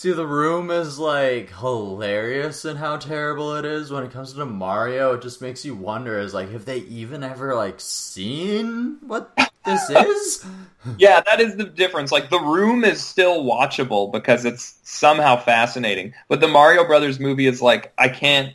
[0.00, 3.90] See, the room is like hilarious in how terrible it is.
[3.90, 7.22] When it comes to Mario, it just makes you wonder: is like, have they even
[7.22, 9.30] ever like seen what
[9.66, 10.46] this is?
[10.96, 12.10] Yeah, that is the difference.
[12.10, 17.46] Like the room is still watchable because it's somehow fascinating, but the Mario Brothers movie
[17.46, 18.54] is like I can't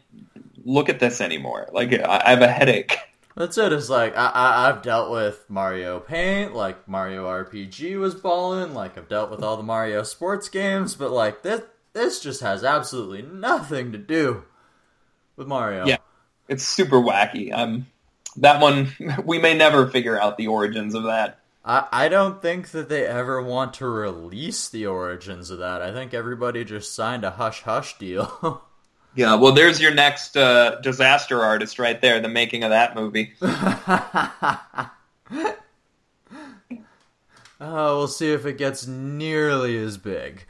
[0.66, 1.70] look at this anymore.
[1.72, 2.98] Like I have a headache.
[3.36, 3.74] That's it.
[3.74, 8.98] It's like I, I I've dealt with Mario Paint, like Mario RPG was balling, like
[8.98, 11.62] I've dealt with all the Mario sports games, but like this
[11.94, 14.44] this just has absolutely nothing to do
[15.36, 15.86] with Mario.
[15.86, 15.98] Yeah.
[16.48, 17.52] It's super wacky.
[17.54, 17.88] Um,
[18.38, 18.92] that one
[19.26, 21.40] we may never figure out the origins of that.
[21.66, 25.82] I, I don't think that they ever want to release the origins of that.
[25.82, 28.64] I think everybody just signed a hush hush deal.
[29.16, 32.20] Yeah, well, there's your next uh, disaster artist right there.
[32.20, 33.34] The making of that movie.
[37.60, 40.46] Oh, we'll see if it gets nearly as big.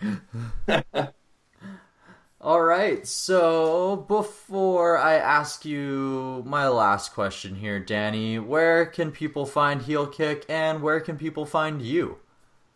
[2.41, 9.45] All right, so before I ask you my last question here, Danny, where can people
[9.45, 12.20] find Heel Kick and where can people find you?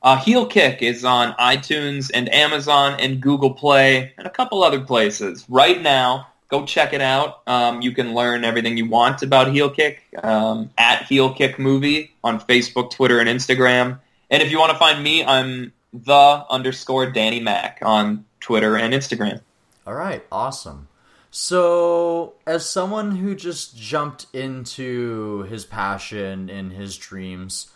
[0.01, 4.79] Uh, Heel Kick is on iTunes and Amazon and Google Play and a couple other
[4.79, 5.45] places.
[5.49, 7.41] Right now, go check it out.
[7.47, 12.13] Um, you can learn everything you want about Heel Kick um, at Heel Kick Movie
[12.23, 13.99] on Facebook, Twitter, and Instagram.
[14.29, 18.93] And if you want to find me, I'm the underscore Danny Mac on Twitter and
[18.93, 19.41] Instagram.
[19.85, 20.87] All right, awesome.
[21.31, 27.71] So, as someone who just jumped into his passion and his dreams,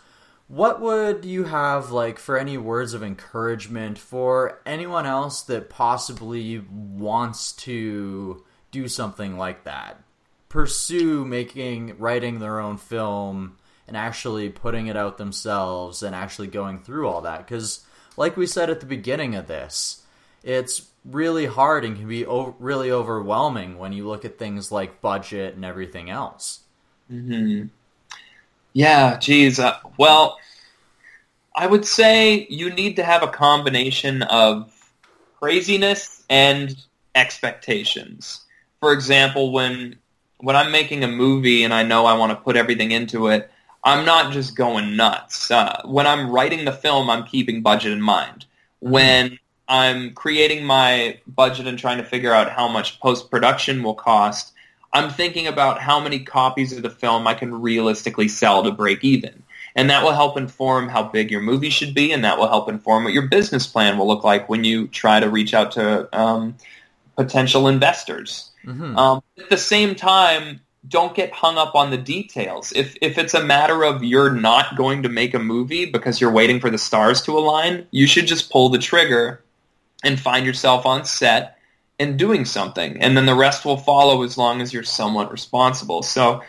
[0.48, 6.58] what would you have like for any words of encouragement for anyone else that possibly
[6.70, 10.02] wants to do something like that?
[10.48, 13.56] Pursue making writing their own film
[13.88, 17.84] and actually putting it out themselves and actually going through all that cuz
[18.16, 20.02] like we said at the beginning of this,
[20.42, 25.00] it's really hard and can be o- really overwhelming when you look at things like
[25.00, 26.60] budget and everything else.
[27.08, 27.68] hmm
[28.74, 29.58] Yeah, geez.
[29.58, 30.38] Uh, well,
[31.54, 34.70] I would say you need to have a combination of
[35.38, 36.76] craziness and
[37.14, 38.44] expectations.
[38.80, 39.96] For example, when
[40.38, 43.50] when I'm making a movie and I know I want to put everything into it,
[43.84, 45.50] I'm not just going nuts.
[45.50, 48.44] Uh, when I'm writing the film, I'm keeping budget in mind.
[48.80, 53.94] When I'm creating my budget and trying to figure out how much post production will
[53.94, 54.53] cost,
[54.94, 59.02] I'm thinking about how many copies of the film I can realistically sell to break
[59.02, 59.42] even.
[59.76, 62.68] And that will help inform how big your movie should be, and that will help
[62.68, 66.08] inform what your business plan will look like when you try to reach out to
[66.16, 66.54] um,
[67.16, 68.52] potential investors.
[68.64, 68.96] Mhm.
[68.96, 72.72] Um, at the same time, don't get hung up on the details.
[72.76, 76.30] If if it's a matter of you're not going to make a movie because you're
[76.30, 79.42] waiting for the stars to align, you should just pull the trigger
[80.04, 81.53] and find yourself on set
[81.98, 86.02] and doing something, and then the rest will follow as long as you're somewhat responsible.
[86.02, 86.42] So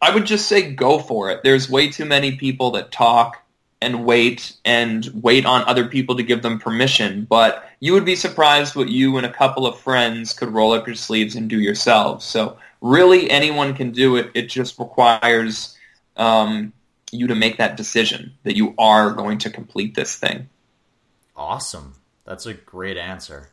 [0.00, 1.42] I would just say go for it.
[1.42, 3.42] There's way too many people that talk
[3.82, 8.16] and wait and wait on other people to give them permission, but you would be
[8.16, 11.60] surprised what you and a couple of friends could roll up your sleeves and do
[11.60, 12.24] yourselves.
[12.24, 14.30] So really anyone can do it.
[14.34, 15.76] It just requires
[16.16, 16.72] um,
[17.12, 20.48] you to make that decision that you are going to complete this thing.
[21.36, 21.94] Awesome.
[22.24, 23.50] That's a great answer.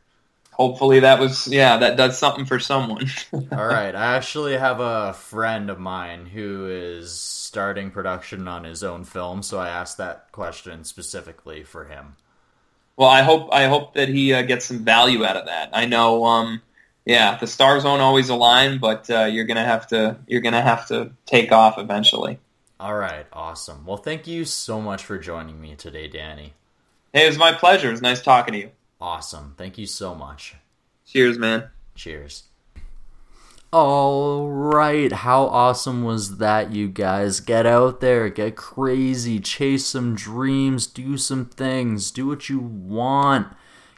[0.54, 3.08] Hopefully that was, yeah, that does something for someone.
[3.34, 8.84] All right, I actually have a friend of mine who is starting production on his
[8.84, 12.16] own film, so I asked that question specifically for him.
[12.96, 15.70] Well, I hope I hope that he uh, gets some value out of that.
[15.74, 16.62] I know um,
[17.06, 20.88] yeah, the stars won't always align, but uh, you're gonna have to you're gonna have
[20.88, 22.40] to take off eventually.
[22.80, 23.86] All right, awesome.
[23.86, 26.54] Well, thank you so much for joining me today, Danny.
[27.14, 27.90] Hey, it was my pleasure.
[27.90, 28.72] It was nice talking to you.
[29.04, 29.54] Awesome.
[29.58, 30.56] Thank you so much.
[31.06, 31.66] Cheers, man.
[31.94, 32.44] Cheers.
[33.74, 37.42] All right, how awesome was that, you guys?
[37.42, 43.48] Get out there, get crazy, chase some dreams, do some things, do what you want.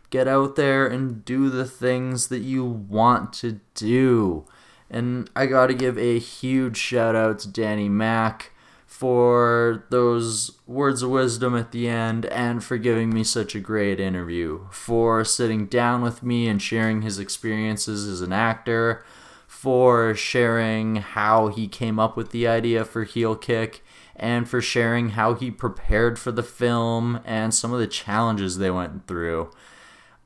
[0.09, 4.45] Get out there and do the things that you want to do.
[4.89, 8.53] And I got to give a huge shout out to Danny Mac
[8.97, 13.99] for those words of wisdom at the end and for giving me such a great
[13.99, 19.03] interview, for sitting down with me and sharing his experiences as an actor,
[19.49, 23.83] for sharing how he came up with the idea for Heel Kick,
[24.15, 28.71] and for sharing how he prepared for the film and some of the challenges they
[28.71, 29.51] went through.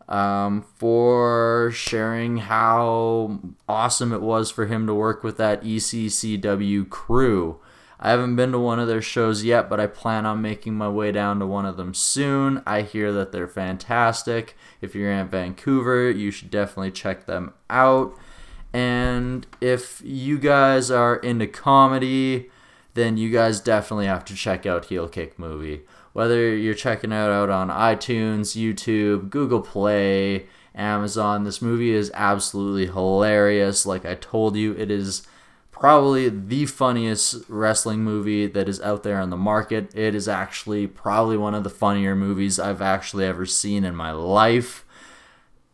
[0.08, 7.60] Um, for sharing how awesome it was for him to work with that ECCW crew
[8.00, 10.88] I haven't been to one of their shows yet, but I plan on making my
[10.88, 12.64] way down to one of them soon.
[12.66, 14.56] I hear that they're fantastic.
[14.80, 18.18] If you're in Vancouver, you should definitely check them out.
[18.72, 22.50] And if you guys are into comedy,
[22.94, 25.82] then you guys definitely have to check out Heel Kick Movie.
[26.14, 32.88] Whether you're checking it out on iTunes, YouTube, Google Play, Amazon, this movie is absolutely
[32.88, 33.86] hilarious.
[33.86, 35.24] Like I told you, it is
[35.80, 39.96] probably the funniest wrestling movie that is out there on the market.
[39.96, 44.12] It is actually probably one of the funnier movies I've actually ever seen in my
[44.12, 44.86] life.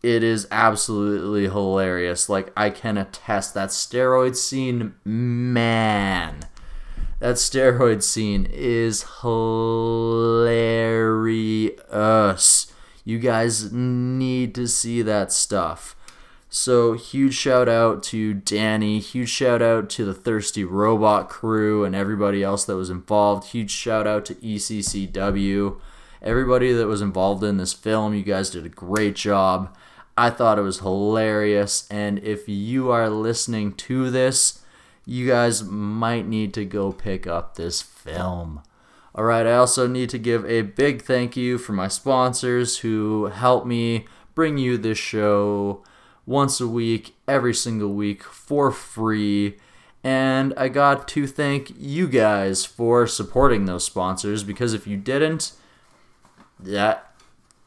[0.04, 2.30] It is absolutely hilarious.
[2.30, 6.42] Like, I can attest that steroid scene, man.
[7.20, 9.42] That steroid scene is hilarious.
[13.04, 15.95] You guys need to see that stuff.
[16.58, 21.94] So, huge shout out to Danny, huge shout out to the Thirsty Robot crew and
[21.94, 23.50] everybody else that was involved.
[23.50, 25.78] Huge shout out to ECCW.
[26.22, 29.76] Everybody that was involved in this film, you guys did a great job.
[30.16, 34.64] I thought it was hilarious, and if you are listening to this,
[35.06, 38.62] you guys might need to go pick up this film.
[39.14, 43.26] All right, I also need to give a big thank you for my sponsors who
[43.26, 44.06] help me
[44.36, 45.84] bring you this show
[46.26, 49.58] once a week, every single week for free.
[50.04, 55.54] And I got to thank you guys for supporting those sponsors because if you didn't,
[56.60, 57.12] that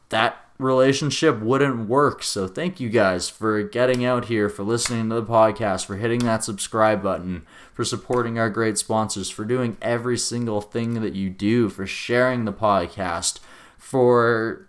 [0.09, 2.21] that relationship wouldn't work.
[2.21, 6.19] So thank you guys for getting out here, for listening to the podcast, for hitting
[6.19, 11.29] that subscribe button, for supporting our great sponsors, for doing every single thing that you
[11.29, 13.39] do, for sharing the podcast,
[13.77, 14.68] for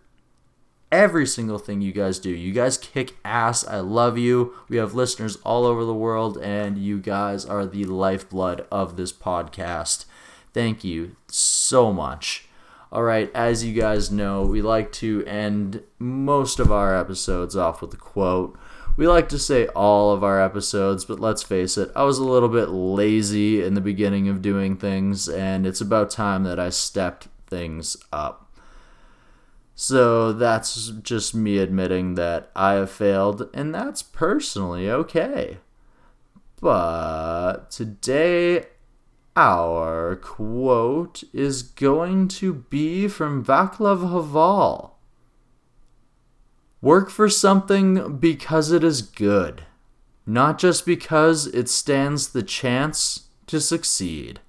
[0.92, 2.30] every single thing you guys do.
[2.30, 3.66] You guys kick ass.
[3.66, 4.54] I love you.
[4.68, 9.12] We have listeners all over the world, and you guys are the lifeblood of this
[9.12, 10.04] podcast.
[10.52, 12.46] Thank you so much.
[12.92, 17.80] All right, as you guys know, we like to end most of our episodes off
[17.80, 18.58] with a quote.
[18.96, 22.24] We like to say all of our episodes, but let's face it, I was a
[22.24, 26.70] little bit lazy in the beginning of doing things, and it's about time that I
[26.70, 28.49] stepped things up.
[29.82, 35.56] So that's just me admitting that I have failed, and that's personally okay.
[36.60, 38.66] But today,
[39.34, 44.98] our quote is going to be from Vaclav Havel
[46.82, 49.62] Work for something because it is good,
[50.26, 54.40] not just because it stands the chance to succeed.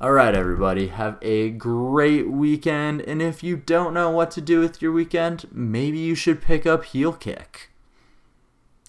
[0.00, 3.00] All right, everybody, have a great weekend.
[3.00, 6.66] And if you don't know what to do with your weekend, maybe you should pick
[6.66, 7.70] up Heel Kick.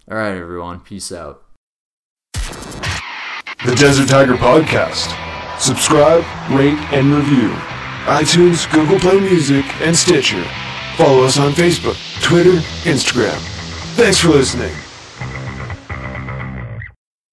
[0.10, 1.44] All right, everyone, peace out.
[2.34, 5.10] The Desert Tiger Podcast.
[5.60, 7.50] Subscribe, rate, and review.
[8.06, 10.44] iTunes, Google Play Music, and Stitcher.
[10.96, 13.38] Follow us on Facebook, Twitter, Instagram.
[13.96, 14.76] Thanks for listening.